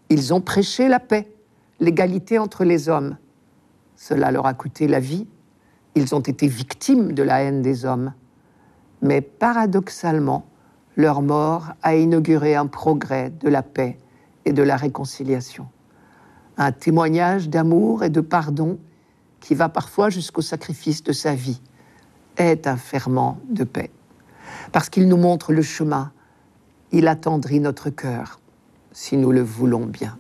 ils 0.09 0.35
ont 0.35 0.41
prêché 0.41 0.89
la 0.89 1.01
paix, 1.01 1.33
l'égalité 1.81 2.39
entre 2.39 2.65
les 2.65 2.89
hommes. 2.89 3.17
Cela 3.97 4.31
leur 4.31 4.47
a 4.47 4.55
coûté 4.55 4.87
la 4.87 5.01
vie. 5.01 5.27
Ils 5.95 6.15
ont 6.15 6.21
été 6.21 6.47
victimes 6.47 7.13
de 7.13 7.23
la 7.23 7.43
haine 7.43 7.63
des 7.63 7.85
hommes. 7.85 8.13
Mais 9.03 9.21
paradoxalement, 9.21 10.47
leur 10.97 11.23
mort 11.23 11.73
a 11.83 11.97
inauguré 11.97 12.55
un 12.55 12.67
progrès 12.67 13.31
de 13.31 13.49
la 13.49 13.63
paix 13.63 13.99
et 14.45 14.53
de 14.53 14.63
la 14.63 14.77
réconciliation. 14.77 15.69
Un 16.57 16.73
témoignage 16.73 17.49
d'amour 17.49 18.05
et 18.05 18.11
de 18.11 18.21
pardon 18.21 18.79
qui 19.41 19.55
va 19.55 19.69
parfois 19.69 20.11
jusqu'au 20.11 20.43
sacrifice 20.43 21.03
de 21.03 21.13
sa 21.13 21.35
vie 21.35 21.61
est 22.37 22.67
un 22.67 22.77
ferment 22.77 23.39
de 23.49 23.65
paix. 23.65 23.91
Parce 24.71 24.89
qu'il 24.89 25.09
nous 25.09 25.17
montre 25.17 25.53
le 25.53 25.63
chemin, 25.63 26.13
il 26.93 27.09
attendrit 27.09 27.61
notre 27.61 27.91
cœur, 27.91 28.39
si 28.93 29.17
nous 29.17 29.33
le 29.33 29.43
voulons 29.43 29.87
bien. 29.87 30.17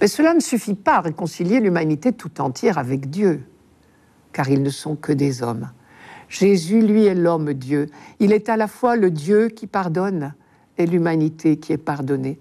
Mais 0.00 0.08
cela 0.08 0.34
ne 0.34 0.40
suffit 0.40 0.74
pas 0.74 0.96
à 0.96 1.00
réconcilier 1.00 1.60
l'humanité 1.60 2.12
tout 2.12 2.40
entière 2.40 2.78
avec 2.78 3.10
Dieu, 3.10 3.42
car 4.32 4.48
ils 4.48 4.62
ne 4.62 4.70
sont 4.70 4.94
que 4.94 5.12
des 5.12 5.42
hommes. 5.42 5.70
Jésus, 6.28 6.82
lui, 6.82 7.06
est 7.06 7.14
l'homme 7.14 7.52
Dieu. 7.54 7.86
Il 8.18 8.32
est 8.32 8.48
à 8.48 8.56
la 8.56 8.68
fois 8.68 8.96
le 8.96 9.10
Dieu 9.10 9.48
qui 9.48 9.66
pardonne 9.66 10.34
et 10.78 10.86
l'humanité 10.86 11.58
qui 11.58 11.72
est 11.72 11.78
pardonnée. 11.78 12.38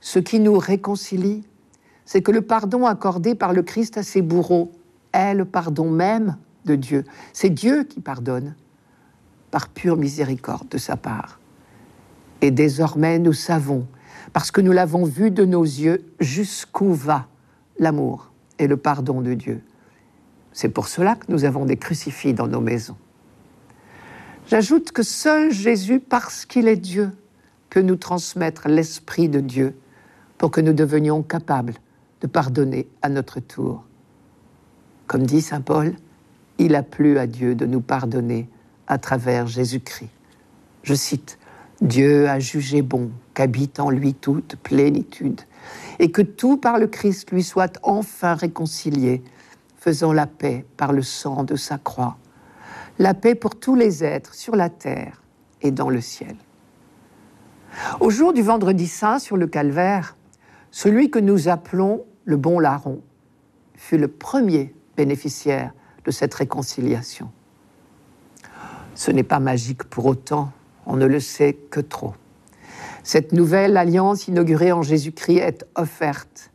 Ce 0.00 0.18
qui 0.18 0.40
nous 0.40 0.58
réconcilie, 0.58 1.44
c'est 2.04 2.22
que 2.22 2.32
le 2.32 2.42
pardon 2.42 2.86
accordé 2.86 3.34
par 3.34 3.52
le 3.52 3.62
Christ 3.62 3.96
à 3.96 4.02
ses 4.02 4.22
bourreaux 4.22 4.72
est 5.12 5.34
le 5.34 5.44
pardon 5.44 5.90
même 5.90 6.36
de 6.64 6.74
Dieu. 6.74 7.04
C'est 7.32 7.50
Dieu 7.50 7.84
qui 7.84 8.00
pardonne 8.00 8.54
par 9.50 9.68
pure 9.68 9.96
miséricorde 9.96 10.68
de 10.68 10.78
sa 10.78 10.96
part. 10.96 11.40
Et 12.40 12.50
désormais, 12.50 13.18
nous 13.18 13.32
savons, 13.32 13.86
parce 14.32 14.50
que 14.50 14.60
nous 14.60 14.72
l'avons 14.72 15.04
vu 15.04 15.30
de 15.30 15.44
nos 15.44 15.62
yeux, 15.62 16.04
jusqu'où 16.20 16.92
va 16.92 17.26
l'amour 17.78 18.32
et 18.58 18.66
le 18.66 18.76
pardon 18.76 19.22
de 19.22 19.34
Dieu. 19.34 19.62
C'est 20.52 20.68
pour 20.68 20.88
cela 20.88 21.16
que 21.16 21.26
nous 21.28 21.44
avons 21.44 21.64
des 21.64 21.76
crucifix 21.76 22.34
dans 22.34 22.46
nos 22.46 22.60
maisons. 22.60 22.96
J'ajoute 24.46 24.92
que 24.92 25.02
seul 25.02 25.52
Jésus, 25.52 26.00
parce 26.00 26.44
qu'il 26.44 26.68
est 26.68 26.76
Dieu, 26.76 27.10
peut 27.70 27.80
nous 27.80 27.96
transmettre 27.96 28.68
l'Esprit 28.68 29.30
de 29.30 29.40
Dieu 29.40 29.74
pour 30.36 30.50
que 30.50 30.60
nous 30.60 30.74
devenions 30.74 31.22
capables 31.22 31.74
de 32.20 32.26
pardonner 32.26 32.86
à 33.00 33.08
notre 33.08 33.40
tour. 33.40 33.84
Comme 35.06 35.24
dit 35.24 35.40
Saint 35.40 35.62
Paul, 35.62 35.94
il 36.58 36.74
a 36.74 36.82
plu 36.82 37.18
à 37.18 37.26
Dieu 37.26 37.54
de 37.54 37.64
nous 37.64 37.80
pardonner 37.80 38.48
à 38.86 38.98
travers 38.98 39.46
Jésus-Christ. 39.46 40.10
Je 40.82 40.94
cite, 40.94 41.38
Dieu 41.80 42.28
a 42.28 42.38
jugé 42.38 42.82
bon 42.82 43.10
qu'habite 43.32 43.80
en 43.80 43.88
lui 43.88 44.12
toute 44.12 44.56
plénitude, 44.56 45.40
et 45.98 46.10
que 46.10 46.22
tout 46.22 46.58
par 46.58 46.78
le 46.78 46.86
Christ 46.86 47.30
lui 47.30 47.42
soit 47.42 47.78
enfin 47.82 48.34
réconcilié, 48.34 49.22
faisant 49.78 50.12
la 50.12 50.26
paix 50.26 50.66
par 50.76 50.92
le 50.92 51.02
sang 51.02 51.44
de 51.44 51.56
sa 51.56 51.78
croix 51.78 52.18
la 52.98 53.14
paix 53.14 53.34
pour 53.34 53.58
tous 53.58 53.74
les 53.74 54.04
êtres 54.04 54.34
sur 54.34 54.54
la 54.56 54.68
terre 54.68 55.22
et 55.62 55.70
dans 55.70 55.90
le 55.90 56.00
ciel. 56.00 56.36
Au 58.00 58.10
jour 58.10 58.32
du 58.32 58.42
vendredi 58.42 58.86
saint 58.86 59.18
sur 59.18 59.36
le 59.36 59.46
calvaire, 59.46 60.16
celui 60.70 61.10
que 61.10 61.18
nous 61.18 61.48
appelons 61.48 62.04
le 62.24 62.36
bon 62.36 62.58
larron 62.58 63.02
fut 63.74 63.98
le 63.98 64.08
premier 64.08 64.74
bénéficiaire 64.96 65.72
de 66.04 66.10
cette 66.10 66.34
réconciliation. 66.34 67.30
Ce 68.94 69.10
n'est 69.10 69.24
pas 69.24 69.40
magique 69.40 69.84
pour 69.84 70.06
autant, 70.06 70.52
on 70.86 70.96
ne 70.96 71.06
le 71.06 71.18
sait 71.18 71.54
que 71.54 71.80
trop. 71.80 72.14
Cette 73.02 73.32
nouvelle 73.32 73.76
alliance 73.76 74.28
inaugurée 74.28 74.72
en 74.72 74.82
Jésus-Christ 74.82 75.38
est 75.38 75.66
offerte, 75.74 76.50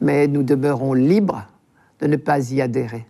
mais 0.00 0.26
nous 0.28 0.42
demeurons 0.42 0.94
libres 0.94 1.46
de 2.00 2.06
ne 2.06 2.16
pas 2.16 2.50
y 2.50 2.60
adhérer. 2.60 3.06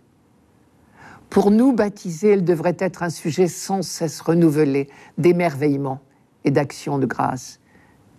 Pour 1.33 1.49
nous, 1.49 1.73
baptisés, 1.73 2.33
elle 2.33 2.43
devrait 2.43 2.77
être 2.77 3.01
un 3.01 3.09
sujet 3.09 3.47
sans 3.47 3.81
cesse 3.81 4.21
renouvelé 4.21 4.87
d'émerveillement 5.17 5.99
et 6.43 6.51
d'action 6.51 6.99
de 6.99 7.07
grâce. 7.07 7.59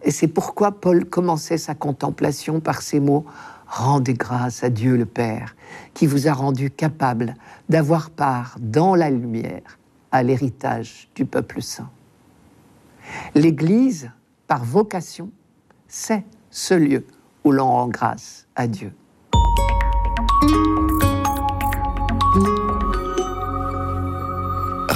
Et 0.03 0.11
c'est 0.11 0.27
pourquoi 0.27 0.73
Paul 0.73 1.05
commençait 1.05 1.57
sa 1.57 1.77
contemplation 1.77 2.59
par 2.59 2.83
ces 2.83 2.99
mots 2.99 3.25
Rendez 3.69 4.15
grâce 4.15 4.65
à 4.65 4.69
Dieu 4.69 4.97
le 4.97 5.07
Père, 5.07 5.55
qui 5.95 6.09
vous 6.09 6.27
a 6.27 6.33
rendu 6.33 6.73
capable 6.73 7.37
d'avoir 7.69 8.11
part 8.11 8.57
dans 8.59 8.97
la 8.97 9.11
lumière 9.11 9.79
à 10.11 10.25
l'héritage 10.25 11.09
du 11.15 11.25
peuple 11.25 11.63
saint. 11.63 11.91
L'Église, 13.37 14.11
par 14.49 14.65
vocation, 14.65 15.31
c'est 15.87 16.25
ce 16.51 16.75
lieu 16.75 17.07
où 17.45 17.53
l'on 17.53 17.69
rend 17.69 17.87
grâce 17.87 18.49
à 18.57 18.67
Dieu. 18.67 18.93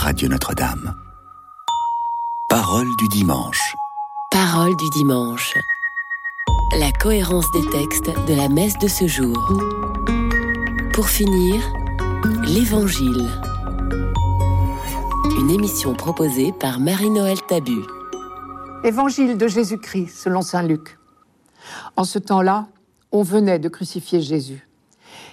Radio 0.08 0.26
Notre-Dame. 0.26 0.94
Parole 2.48 2.88
du 2.96 3.08
dimanche. 3.08 3.76
Parole 4.30 4.74
du 4.74 4.88
dimanche. 4.88 5.52
La 6.78 6.90
cohérence 6.92 7.44
des 7.52 7.68
textes 7.68 8.10
de 8.26 8.34
la 8.34 8.48
messe 8.48 8.78
de 8.78 8.88
ce 8.88 9.06
jour. 9.06 9.36
Pour 10.94 11.10
finir, 11.10 11.60
l'Évangile. 12.42 13.28
Une 15.38 15.50
émission 15.50 15.92
proposée 15.92 16.52
par 16.58 16.80
Marie-Noël 16.80 17.42
Tabu. 17.46 17.82
Évangile 18.84 19.36
de 19.36 19.46
Jésus-Christ 19.46 20.08
selon 20.08 20.40
Saint 20.40 20.62
Luc. 20.62 20.98
En 21.96 22.04
ce 22.04 22.18
temps-là, 22.18 22.68
on 23.12 23.22
venait 23.22 23.58
de 23.58 23.68
crucifier 23.68 24.22
Jésus. 24.22 24.66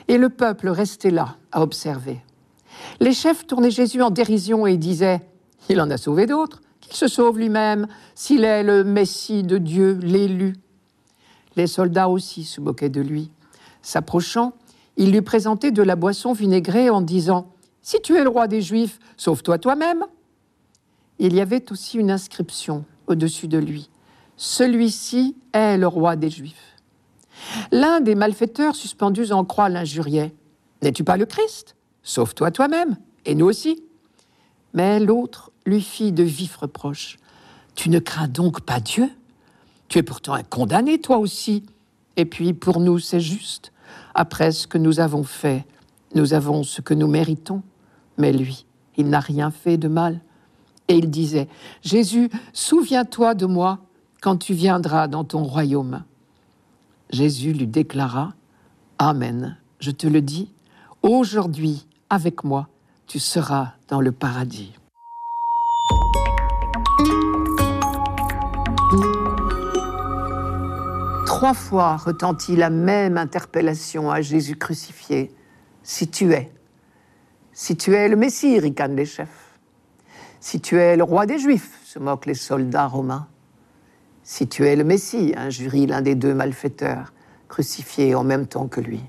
Et 0.09 0.17
le 0.17 0.27
peuple 0.27 0.67
restait 0.67 1.11
là 1.11 1.37
à 1.53 1.61
observer. 1.61 2.24
Les 2.99 3.13
chefs 3.13 3.45
tournaient 3.47 3.71
Jésus 3.71 4.01
en 4.01 4.09
dérision 4.09 4.65
et 4.67 4.77
disaient 4.77 5.21
Il 5.69 5.81
en 5.81 5.89
a 5.89 5.97
sauvé 5.97 6.25
d'autres, 6.25 6.61
qu'il 6.81 6.93
se 6.93 7.07
sauve 7.07 7.37
lui-même, 7.37 7.87
s'il 8.13 8.43
est 8.43 8.63
le 8.63 8.83
Messie 8.83 9.43
de 9.43 9.57
Dieu, 9.57 9.99
l'élu. 10.01 10.55
Les 11.55 11.67
soldats 11.67 12.09
aussi 12.09 12.43
se 12.43 12.61
moquaient 12.61 12.89
de 12.89 13.01
lui. 13.01 13.31
S'approchant, 13.81 14.53
ils 14.97 15.11
lui 15.11 15.21
présentaient 15.21 15.71
de 15.71 15.83
la 15.83 15.95
boisson 15.95 16.33
vinaigrée 16.33 16.89
en 16.89 17.01
disant 17.01 17.53
Si 17.81 18.01
tu 18.01 18.15
es 18.15 18.23
le 18.23 18.29
roi 18.29 18.47
des 18.47 18.61
Juifs, 18.61 18.99
sauve-toi 19.17 19.57
toi-même. 19.57 20.03
Il 21.19 21.33
y 21.33 21.41
avait 21.41 21.71
aussi 21.71 21.97
une 21.97 22.11
inscription 22.11 22.85
au-dessus 23.07 23.47
de 23.47 23.57
lui 23.57 23.89
Celui-ci 24.37 25.35
est 25.53 25.77
le 25.77 25.87
roi 25.87 26.15
des 26.15 26.29
Juifs. 26.29 26.75
L'un 27.71 28.01
des 28.01 28.15
malfaiteurs 28.15 28.75
suspendus 28.75 29.31
en 29.31 29.45
croix 29.45 29.69
l'injuriait 29.69 30.33
N'es-tu 30.81 31.03
pas 31.03 31.17
le 31.17 31.25
Christ? 31.25 31.75
Sauve-toi 32.05 32.51
toi-même, 32.51 32.97
et 33.25 33.33
nous 33.33 33.47
aussi. 33.47 33.83
Mais 34.73 34.99
l'autre 34.99 35.51
lui 35.65 35.81
fit 35.81 36.11
de 36.11 36.23
vifs 36.23 36.55
reproches. 36.55 37.17
Tu 37.73 37.89
ne 37.89 37.97
crains 37.97 38.27
donc 38.27 38.61
pas 38.61 38.79
Dieu? 38.79 39.09
Tu 39.87 39.97
es 39.97 40.03
pourtant 40.03 40.33
un 40.33 40.43
condamné, 40.43 41.01
toi 41.01 41.17
aussi. 41.17 41.65
Et 42.15 42.25
puis, 42.25 42.53
pour 42.53 42.79
nous, 42.79 42.99
c'est 42.99 43.19
juste. 43.19 43.73
Après 44.13 44.51
ce 44.51 44.67
que 44.67 44.77
nous 44.77 44.99
avons 44.99 45.23
fait, 45.23 45.65
nous 46.13 46.33
avons 46.33 46.63
ce 46.63 46.79
que 46.81 46.93
nous 46.93 47.07
méritons. 47.07 47.63
Mais 48.17 48.31
lui, 48.31 48.65
il 48.97 49.09
n'a 49.09 49.19
rien 49.19 49.49
fait 49.49 49.77
de 49.77 49.87
mal. 49.87 50.21
Et 50.87 50.97
il 50.97 51.09
disait, 51.09 51.47
Jésus, 51.81 52.29
souviens-toi 52.53 53.33
de 53.33 53.47
moi 53.47 53.79
quand 54.21 54.37
tu 54.37 54.53
viendras 54.53 55.07
dans 55.07 55.23
ton 55.23 55.43
royaume. 55.43 56.03
Jésus 57.09 57.53
lui 57.53 57.65
déclara, 57.67 58.33
Amen, 58.99 59.57
je 59.79 59.91
te 59.91 60.05
le 60.05 60.21
dis, 60.21 60.51
aujourd'hui, 61.01 61.87
avec 62.15 62.45
moi, 62.45 62.69
tu 63.07 63.19
seras 63.19 63.73
dans 63.89 63.99
le 63.99 64.13
paradis. 64.13 64.73
Trois 71.25 71.53
fois 71.53 71.97
retentit 71.97 72.55
la 72.55 72.69
même 72.69 73.17
interpellation 73.17 74.09
à 74.09 74.21
Jésus 74.21 74.55
crucifié. 74.55 75.35
Si 75.83 76.07
tu 76.07 76.31
es, 76.31 76.49
si 77.51 77.75
tu 77.75 77.93
es 77.93 78.07
le 78.07 78.15
Messie, 78.15 78.59
ricanent 78.59 78.95
les 78.95 79.05
chefs. 79.05 79.59
Si 80.39 80.61
tu 80.61 80.77
es 80.77 80.95
le 80.95 81.03
roi 81.03 81.25
des 81.25 81.37
Juifs, 81.37 81.81
se 81.83 81.99
moquent 81.99 82.27
les 82.27 82.33
soldats 82.33 82.87
romains. 82.87 83.27
Si 84.23 84.47
tu 84.47 84.65
es 84.65 84.77
le 84.77 84.85
Messie, 84.85 85.33
injurie 85.35 85.85
l'un 85.85 86.01
des 86.01 86.15
deux 86.15 86.33
malfaiteurs, 86.33 87.11
crucifié 87.49 88.15
en 88.15 88.23
même 88.23 88.47
temps 88.47 88.67
que 88.67 88.79
lui. 88.79 89.03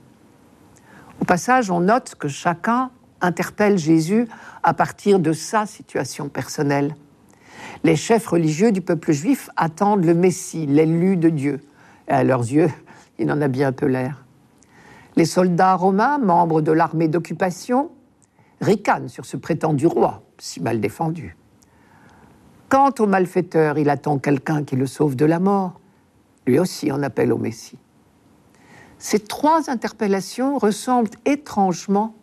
Au 1.21 1.25
passage, 1.25 1.71
on 1.71 1.81
note 1.81 2.17
que 2.17 2.29
chacun 2.29 2.91
interpelle 3.21 3.79
Jésus 3.79 4.29
à 4.63 4.75
partir 4.75 5.19
de 5.19 5.33
sa 5.33 5.67
situation 5.67 6.29
personnelle. 6.29 6.95
Les 7.85 7.97
chefs 7.97 8.27
religieux 8.27 8.73
du 8.73 8.81
peuple 8.81 9.13
juif 9.13 9.51
attendent 9.57 10.05
le 10.05 10.15
Messie, 10.15 10.67
l'élu 10.67 11.17
de 11.17 11.29
Dieu. 11.29 11.61
Et 12.09 12.13
à 12.13 12.25
leurs 12.25 12.41
yeux, 12.41 12.71
il 13.19 13.31
en 13.31 13.41
a 13.41 13.49
bien 13.49 13.73
peu 13.73 13.87
l'air. 13.87 14.25
Les 15.17 15.25
soldats 15.25 15.75
romains, 15.75 16.19
membres 16.19 16.61
de 16.61 16.73
l'armée 16.73 17.09
d'occupation, 17.09 17.91
ricanent 18.61 19.09
sur 19.09 19.25
ce 19.25 19.37
prétendu 19.37 19.87
roi, 19.87 20.23
si 20.39 20.61
mal 20.61 20.81
défendu. 20.81 21.37
Quant 22.69 22.93
au 22.99 23.07
malfaiteur, 23.07 23.79
il 23.79 23.89
attend 23.89 24.19
quelqu'un 24.19 24.65
qui 24.65 24.77
le 24.77 24.87
sauve 24.87 25.15
de 25.17 25.25
la 25.25 25.39
mort. 25.39 25.81
Lui 26.47 26.59
aussi 26.59 26.91
en 26.91 27.03
appelle 27.03 27.33
au 27.33 27.39
Messie. 27.39 27.79
Ces 28.99 29.21
trois 29.21 29.71
interpellations 29.71 30.59
ressemblent 30.59 31.11
étrangement 31.25 32.15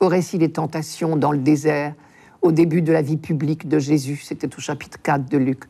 au 0.00 0.08
récit 0.08 0.38
des 0.38 0.50
tentations 0.50 1.16
dans 1.16 1.30
le 1.30 1.38
désert, 1.38 1.94
au 2.42 2.52
début 2.52 2.82
de 2.82 2.92
la 2.92 3.02
vie 3.02 3.18
publique 3.18 3.68
de 3.68 3.78
Jésus. 3.78 4.16
C'était 4.24 4.54
au 4.56 4.60
chapitre 4.60 4.98
4 5.02 5.28
de 5.28 5.38
Luc. 5.38 5.64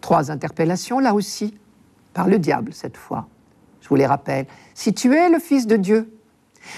Trois 0.00 0.30
interpellations, 0.30 1.00
là 1.00 1.14
aussi, 1.14 1.54
par 2.12 2.28
le 2.28 2.38
diable 2.38 2.72
cette 2.72 2.96
fois. 2.96 3.26
Je 3.80 3.88
vous 3.88 3.96
les 3.96 4.06
rappelle. 4.06 4.46
Si 4.74 4.94
tu 4.94 5.14
es 5.14 5.28
le 5.28 5.38
Fils 5.38 5.66
de 5.66 5.76
Dieu, 5.76 6.10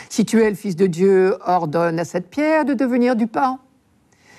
si 0.09 0.25
tu 0.25 0.43
es 0.43 0.49
le 0.49 0.57
Fils 0.57 0.75
de 0.75 0.87
Dieu, 0.87 1.37
ordonne 1.47 2.01
à 2.01 2.05
cette 2.05 2.29
pierre 2.29 2.65
de 2.65 2.75
devenir 2.75 3.15
du 3.15 3.27
pain. 3.27 3.59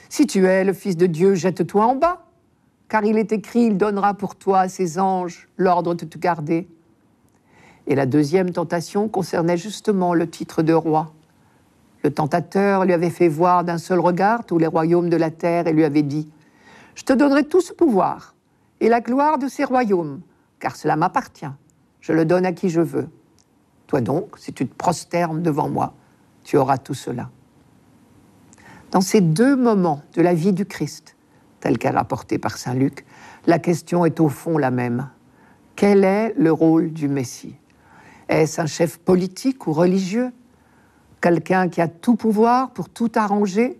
Si 0.09 0.25
tu 0.25 0.45
es 0.45 0.63
le 0.63 0.73
Fils 0.73 0.97
de 0.97 1.05
Dieu, 1.05 1.35
jette-toi 1.35 1.85
en 1.85 1.95
bas, 1.95 2.25
car 2.89 3.05
il 3.05 3.17
est 3.17 3.31
écrit, 3.31 3.65
il 3.65 3.77
donnera 3.77 4.15
pour 4.15 4.35
toi 4.35 4.61
à 4.61 4.69
ses 4.69 4.99
anges 4.99 5.47
l'ordre 5.57 5.93
de 5.93 6.05
te 6.05 6.17
garder. 6.17 6.67
Et 7.85 7.95
la 7.95 8.05
deuxième 8.05 8.51
tentation 8.51 9.07
concernait 9.07 9.57
justement 9.57 10.13
le 10.13 10.29
titre 10.29 10.61
de 10.61 10.73
roi. 10.73 11.13
Le 12.03 12.11
tentateur 12.11 12.85
lui 12.85 12.93
avait 12.93 13.09
fait 13.09 13.27
voir 13.27 13.63
d'un 13.63 13.77
seul 13.77 13.99
regard 13.99 14.45
tous 14.45 14.57
les 14.57 14.67
royaumes 14.67 15.09
de 15.09 15.17
la 15.17 15.31
terre 15.31 15.67
et 15.67 15.73
lui 15.73 15.83
avait 15.83 16.03
dit, 16.03 16.29
Je 16.95 17.03
te 17.03 17.13
donnerai 17.13 17.43
tout 17.43 17.61
ce 17.61 17.73
pouvoir 17.73 18.35
et 18.79 18.89
la 18.89 19.01
gloire 19.01 19.37
de 19.37 19.47
ces 19.47 19.63
royaumes, 19.63 20.21
car 20.59 20.75
cela 20.75 20.95
m'appartient. 20.95 21.51
Je 22.01 22.13
le 22.13 22.25
donne 22.25 22.45
à 22.45 22.53
qui 22.53 22.69
je 22.69 22.81
veux. 22.81 23.09
Toi 23.87 24.01
donc, 24.01 24.37
si 24.37 24.53
tu 24.53 24.67
te 24.67 24.75
prosternes 24.75 25.41
devant 25.41 25.69
moi, 25.69 25.93
tu 26.43 26.57
auras 26.57 26.77
tout 26.77 26.93
cela. 26.93 27.29
Dans 28.91 29.01
ces 29.01 29.21
deux 29.21 29.55
moments 29.55 30.01
de 30.13 30.21
la 30.21 30.33
vie 30.33 30.53
du 30.53 30.65
Christ, 30.65 31.15
tel 31.59 31.77
qu'elle 31.77 31.95
rapporté 31.95 32.37
par 32.37 32.57
Saint 32.57 32.73
Luc, 32.73 33.05
la 33.45 33.59
question 33.59 34.05
est 34.05 34.19
au 34.19 34.29
fond 34.29 34.57
la 34.57 34.71
même. 34.71 35.09
Quel 35.75 36.03
est 36.03 36.33
le 36.37 36.51
rôle 36.51 36.91
du 36.91 37.07
Messie? 37.07 37.55
Est-ce 38.29 38.61
un 38.61 38.65
chef 38.65 38.97
politique 38.97 39.67
ou 39.67 39.73
religieux? 39.73 40.31
Quelqu'un 41.21 41.69
qui 41.69 41.81
a 41.81 41.87
tout 41.87 42.15
pouvoir 42.15 42.71
pour 42.71 42.89
tout 42.89 43.11
arranger 43.15 43.79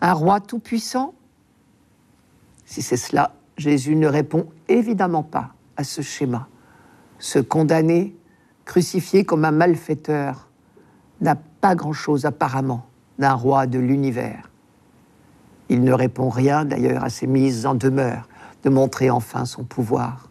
Un 0.00 0.12
roi 0.12 0.40
tout-puissant 0.40 1.14
Si 2.64 2.82
c'est 2.82 2.96
cela, 2.96 3.34
Jésus 3.56 3.94
ne 3.94 4.08
répond 4.08 4.46
évidemment 4.68 5.22
pas 5.22 5.54
à 5.76 5.84
ce 5.84 6.02
schéma. 6.02 6.48
Ce 7.18 7.38
condamné, 7.38 8.16
crucifié 8.64 9.24
comme 9.24 9.44
un 9.44 9.50
malfaiteur, 9.50 10.48
n'a 11.20 11.36
pas 11.36 11.74
grand-chose 11.74 12.24
apparemment 12.24 12.86
d'un 13.18 13.34
roi 13.34 13.66
de 13.66 13.78
l'univers. 13.78 14.50
Il 15.68 15.82
ne 15.82 15.92
répond 15.92 16.30
rien 16.30 16.64
d'ailleurs 16.64 17.04
à 17.04 17.10
ces 17.10 17.26
mises 17.26 17.66
en 17.66 17.74
demeure 17.74 18.28
de 18.64 18.70
montrer 18.70 19.10
enfin 19.10 19.44
son 19.44 19.64
pouvoir. 19.64 20.29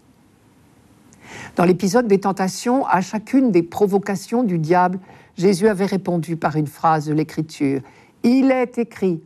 Dans 1.56 1.66
l'épisode 1.66 2.08
des 2.08 2.20
tentations, 2.20 2.86
à 2.88 3.02
chacune 3.02 3.52
des 3.52 3.64
provocations 3.64 4.44
du 4.44 4.60
diable, 4.60 5.00
Jésus 5.38 5.68
avait 5.68 5.86
répondu 5.86 6.36
par 6.36 6.56
une 6.56 6.68
phrase 6.68 7.06
de 7.06 7.14
l'Écriture. 7.14 7.82
Il 8.24 8.52
est 8.52 8.78
écrit, 8.78 9.22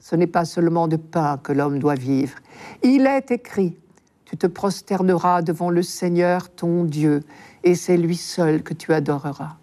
ce 0.00 0.16
n'est 0.16 0.26
pas 0.26 0.44
seulement 0.44 0.88
de 0.88 0.96
pain 0.96 1.38
que 1.42 1.52
l'homme 1.52 1.78
doit 1.78 1.94
vivre. 1.94 2.38
Il 2.82 3.06
est 3.06 3.30
écrit, 3.30 3.76
tu 4.24 4.36
te 4.36 4.46
prosterneras 4.46 5.42
devant 5.42 5.70
le 5.70 5.82
Seigneur 5.82 6.50
ton 6.50 6.84
Dieu, 6.84 7.20
et 7.64 7.74
c'est 7.74 7.96
lui 7.96 8.16
seul 8.16 8.62
que 8.62 8.74
tu 8.74 8.92
adoreras. 8.92 9.56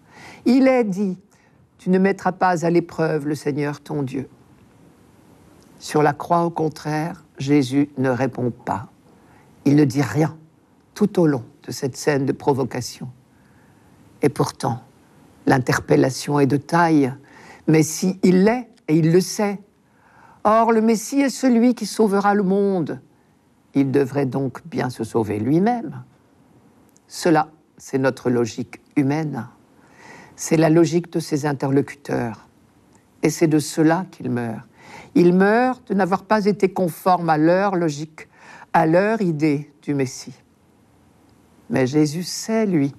Il 0.44 0.68
est 0.68 0.84
dit, 0.84 1.18
tu 1.78 1.90
ne 1.90 1.98
mettras 1.98 2.32
pas 2.32 2.64
à 2.64 2.70
l'épreuve 2.70 3.26
le 3.26 3.34
Seigneur 3.34 3.80
ton 3.80 4.02
Dieu. 4.02 4.28
Sur 5.78 6.02
la 6.02 6.12
croix, 6.12 6.44
au 6.44 6.50
contraire, 6.50 7.24
Jésus 7.38 7.90
ne 7.98 8.08
répond 8.08 8.50
pas. 8.50 8.88
Il 9.64 9.76
ne 9.76 9.84
dit 9.84 10.02
rien 10.02 10.36
tout 10.94 11.20
au 11.20 11.26
long 11.26 11.44
de 11.66 11.72
cette 11.72 11.96
scène 11.96 12.26
de 12.26 12.32
provocation. 12.32 13.08
Et 14.22 14.28
pourtant, 14.28 14.80
l'interpellation 15.46 16.40
est 16.40 16.46
de 16.46 16.56
taille, 16.56 17.12
mais 17.66 17.82
si 17.82 18.18
il 18.22 18.44
l'est, 18.44 18.68
et 18.88 18.96
il 18.96 19.12
le 19.12 19.20
sait, 19.20 19.58
Or, 20.48 20.70
le 20.70 20.80
Messie 20.80 21.22
est 21.22 21.28
celui 21.28 21.74
qui 21.74 21.86
sauvera 21.86 22.32
le 22.32 22.44
monde. 22.44 23.00
Il 23.74 23.90
devrait 23.90 24.26
donc 24.26 24.64
bien 24.64 24.90
se 24.90 25.02
sauver 25.02 25.40
lui-même. 25.40 26.04
Cela, 27.08 27.48
c'est 27.78 27.98
notre 27.98 28.30
logique 28.30 28.80
humaine. 28.94 29.48
C'est 30.36 30.56
la 30.56 30.70
logique 30.70 31.12
de 31.12 31.18
ses 31.18 31.46
interlocuteurs. 31.46 32.46
Et 33.24 33.30
c'est 33.30 33.48
de 33.48 33.58
cela 33.58 34.06
qu'il 34.12 34.30
meurt. 34.30 34.60
Il 35.16 35.34
meurt 35.34 35.88
de 35.88 35.94
n'avoir 35.94 36.22
pas 36.22 36.44
été 36.44 36.72
conforme 36.72 37.28
à 37.28 37.38
leur 37.38 37.74
logique, 37.74 38.28
à 38.72 38.86
leur 38.86 39.20
idée 39.22 39.72
du 39.82 39.94
Messie. 39.94 40.34
Mais 41.70 41.86
Jésus 41.86 42.22
sait, 42.22 42.66
lui, 42.66 42.94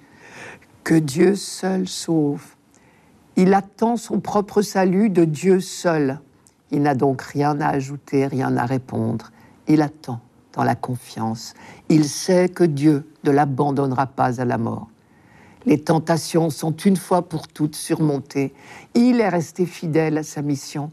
que 0.84 0.94
Dieu 0.94 1.34
seul 1.34 1.88
sauve. 1.88 2.44
Il 3.36 3.54
attend 3.54 3.96
son 3.96 4.20
propre 4.20 4.62
salut 4.62 5.10
de 5.10 5.24
Dieu 5.24 5.60
seul. 5.60 6.20
Il 6.70 6.82
n'a 6.82 6.94
donc 6.94 7.22
rien 7.22 7.60
à 7.60 7.68
ajouter, 7.68 8.26
rien 8.26 8.56
à 8.56 8.66
répondre. 8.66 9.30
Il 9.68 9.82
attend 9.82 10.20
dans 10.52 10.64
la 10.64 10.74
confiance. 10.74 11.54
Il 11.88 12.04
sait 12.04 12.48
que 12.48 12.64
Dieu 12.64 13.06
ne 13.24 13.30
l'abandonnera 13.30 14.06
pas 14.06 14.40
à 14.40 14.44
la 14.44 14.58
mort. 14.58 14.88
Les 15.66 15.78
tentations 15.78 16.50
sont 16.50 16.72
une 16.72 16.96
fois 16.96 17.28
pour 17.28 17.48
toutes 17.48 17.76
surmontées. 17.76 18.54
Il 18.94 19.20
est 19.20 19.28
resté 19.28 19.66
fidèle 19.66 20.18
à 20.18 20.22
sa 20.22 20.42
mission. 20.42 20.90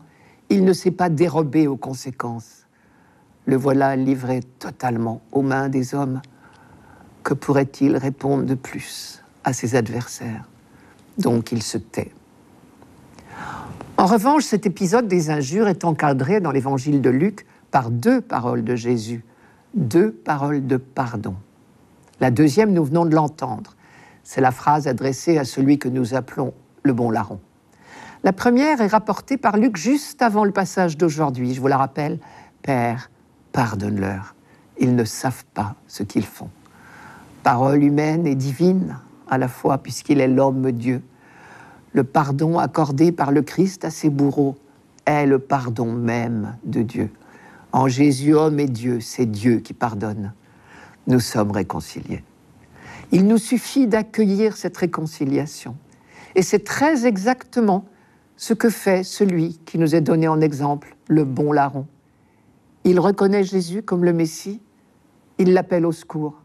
Il 0.49 0.65
ne 0.65 0.73
s'est 0.73 0.91
pas 0.91 1.09
dérobé 1.09 1.67
aux 1.67 1.77
conséquences. 1.77 2.67
Le 3.45 3.55
voilà 3.55 3.95
livré 3.95 4.41
totalement 4.59 5.21
aux 5.31 5.41
mains 5.41 5.69
des 5.69 5.95
hommes. 5.95 6.21
Que 7.25 7.33
pourrait-il 7.33 7.97
répondre 7.97 8.43
de 8.43 8.53
plus 8.53 9.23
à 9.43 9.51
ses 9.51 9.73
adversaires 9.75 10.47
Donc 11.17 11.51
il 11.51 11.63
se 11.63 11.79
tait? 11.79 12.11
En 13.97 14.05
revanche, 14.05 14.43
cet 14.43 14.67
épisode 14.67 15.07
des 15.07 15.31
injures 15.31 15.67
est 15.67 15.85
encadré 15.85 16.39
dans 16.39 16.51
l'évangile 16.51 17.01
de 17.01 17.09
Luc 17.09 17.47
par 17.71 17.89
deux 17.89 18.21
paroles 18.21 18.63
de 18.63 18.75
Jésus, 18.75 19.25
deux 19.73 20.11
paroles 20.11 20.67
de 20.67 20.77
pardon. 20.77 21.33
La 22.19 22.29
deuxième, 22.29 22.71
nous 22.73 22.85
venons 22.85 23.05
de 23.05 23.15
l'entendre. 23.15 23.75
C'est 24.23 24.39
la 24.39 24.51
phrase 24.51 24.87
adressée 24.87 25.39
à 25.39 25.45
celui 25.45 25.79
que 25.79 25.89
nous 25.89 26.13
appelons 26.13 26.53
le 26.83 26.93
bon 26.93 27.09
larron. 27.09 27.39
La 28.23 28.33
première 28.33 28.81
est 28.81 28.87
rapportée 28.87 29.37
par 29.37 29.57
Luc 29.57 29.77
juste 29.77 30.21
avant 30.21 30.43
le 30.43 30.51
passage 30.51 30.95
d'aujourd'hui. 30.95 31.55
Je 31.55 31.61
vous 31.61 31.67
la 31.67 31.77
rappelle. 31.77 32.19
Père, 32.61 33.09
pardonne-leur. 33.51 34.35
Ils 34.77 34.95
ne 34.95 35.05
savent 35.05 35.45
pas 35.55 35.73
ce 35.87 36.03
qu'ils 36.03 36.25
font. 36.27 36.51
Parole 37.45 37.83
humaine 37.83 38.25
et 38.25 38.33
divine 38.33 38.97
à 39.29 39.37
la 39.37 39.47
fois, 39.47 39.77
puisqu'il 39.77 40.19
est 40.19 40.27
l'homme 40.27 40.71
Dieu 40.71 41.03
le 41.93 42.03
pardon 42.03 42.57
accordé 42.57 43.11
par 43.11 43.31
le 43.31 43.43
Christ 43.43 43.85
à 43.85 43.91
ses 43.91 44.09
bourreaux 44.09 44.55
est 45.05 45.27
le 45.27 45.37
pardon 45.37 45.93
même 45.93 46.57
de 46.65 46.81
Dieu. 46.81 47.09
En 47.71 47.87
Jésus, 47.87 48.33
homme 48.33 48.59
et 48.59 48.67
Dieu, 48.67 48.99
c'est 48.99 49.27
Dieu 49.27 49.59
qui 49.59 49.73
pardonne. 49.73 50.33
Nous 51.07 51.21
sommes 51.21 51.51
réconciliés. 51.51 52.23
Il 53.11 53.27
nous 53.27 53.37
suffit 53.37 53.87
d'accueillir 53.87 54.57
cette 54.57 54.75
réconciliation. 54.75 55.77
Et 56.33 56.41
c'est 56.41 56.63
très 56.65 57.05
exactement 57.05 57.85
ce 58.37 58.53
que 58.53 58.71
fait 58.71 59.03
celui 59.03 59.59
qui 59.65 59.77
nous 59.77 59.95
est 59.95 60.01
donné 60.01 60.27
en 60.27 60.41
exemple, 60.41 60.97
le 61.07 61.23
bon 61.23 61.51
larron. 61.51 61.85
Il 62.85 62.99
reconnaît 62.99 63.43
Jésus 63.43 63.83
comme 63.83 64.03
le 64.03 64.13
Messie, 64.13 64.59
il 65.37 65.53
l'appelle 65.53 65.85
au 65.85 65.91
secours. 65.91 66.41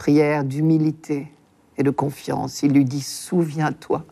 Prière 0.00 0.44
d'humilité 0.44 1.30
et 1.76 1.82
de 1.82 1.90
confiance, 1.90 2.62
il 2.62 2.72
lui 2.72 2.84
dit, 2.84 3.02
souviens-toi 3.02 4.04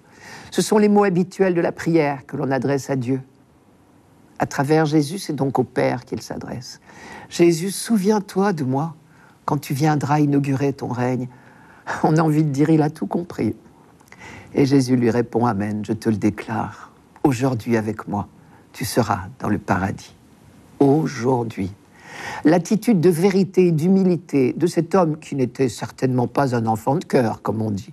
ce 0.50 0.62
sont 0.62 0.78
les 0.78 0.88
mots 0.88 1.04
habituels 1.04 1.54
de 1.54 1.60
la 1.60 1.72
prière 1.72 2.26
que 2.26 2.36
l'on 2.36 2.50
adresse 2.50 2.90
à 2.90 2.96
Dieu. 2.96 3.20
À 4.38 4.46
travers 4.46 4.86
Jésus, 4.86 5.18
c'est 5.18 5.32
donc 5.32 5.58
au 5.58 5.64
Père 5.64 6.04
qu'il 6.04 6.22
s'adresse. 6.22 6.80
Jésus, 7.28 7.70
souviens-toi 7.70 8.52
de 8.52 8.64
moi 8.64 8.94
quand 9.44 9.58
tu 9.58 9.74
viendras 9.74 10.20
inaugurer 10.20 10.72
ton 10.72 10.88
règne. 10.88 11.28
On 12.02 12.16
a 12.16 12.22
envie 12.22 12.44
de 12.44 12.50
dire, 12.50 12.70
il 12.70 12.82
a 12.82 12.90
tout 12.90 13.06
compris. 13.06 13.54
Et 14.54 14.64
Jésus 14.64 14.96
lui 14.96 15.10
répond, 15.10 15.46
Amen, 15.46 15.84
je 15.84 15.92
te 15.92 16.08
le 16.08 16.16
déclare. 16.16 16.92
Aujourd'hui 17.24 17.76
avec 17.76 18.08
moi, 18.08 18.28
tu 18.72 18.84
seras 18.84 19.28
dans 19.40 19.48
le 19.48 19.58
paradis. 19.58 20.14
Aujourd'hui. 20.78 21.72
L'attitude 22.44 23.00
de 23.00 23.10
vérité 23.10 23.68
et 23.68 23.72
d'humilité 23.72 24.52
de 24.52 24.66
cet 24.66 24.94
homme 24.94 25.18
qui 25.18 25.34
n'était 25.34 25.68
certainement 25.68 26.26
pas 26.26 26.54
un 26.54 26.66
enfant 26.66 26.96
de 26.96 27.04
cœur, 27.04 27.42
comme 27.42 27.62
on 27.62 27.70
dit, 27.70 27.92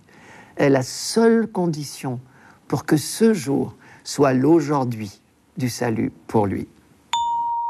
est 0.57 0.69
la 0.69 0.83
seule 0.83 1.47
condition 1.47 2.19
pour 2.67 2.85
que 2.85 2.97
ce 2.97 3.33
jour 3.33 3.75
soit 4.03 4.33
l'aujourd'hui 4.33 5.21
du 5.57 5.69
salut 5.69 6.11
pour 6.27 6.47
lui. 6.47 6.67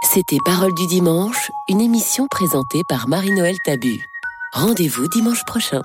C'était 0.03 0.37
Parole 0.45 0.73
du 0.75 0.87
dimanche, 0.87 1.51
une 1.67 1.81
émission 1.81 2.27
présentée 2.29 2.81
par 2.87 3.07
Marie-Noël 3.07 3.55
Tabu. 3.65 3.99
Rendez-vous 4.53 5.07
dimanche 5.09 5.43
prochain. 5.45 5.81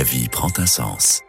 La 0.00 0.04
vie 0.04 0.30
prend 0.30 0.50
un 0.56 0.64
sens. 0.64 1.24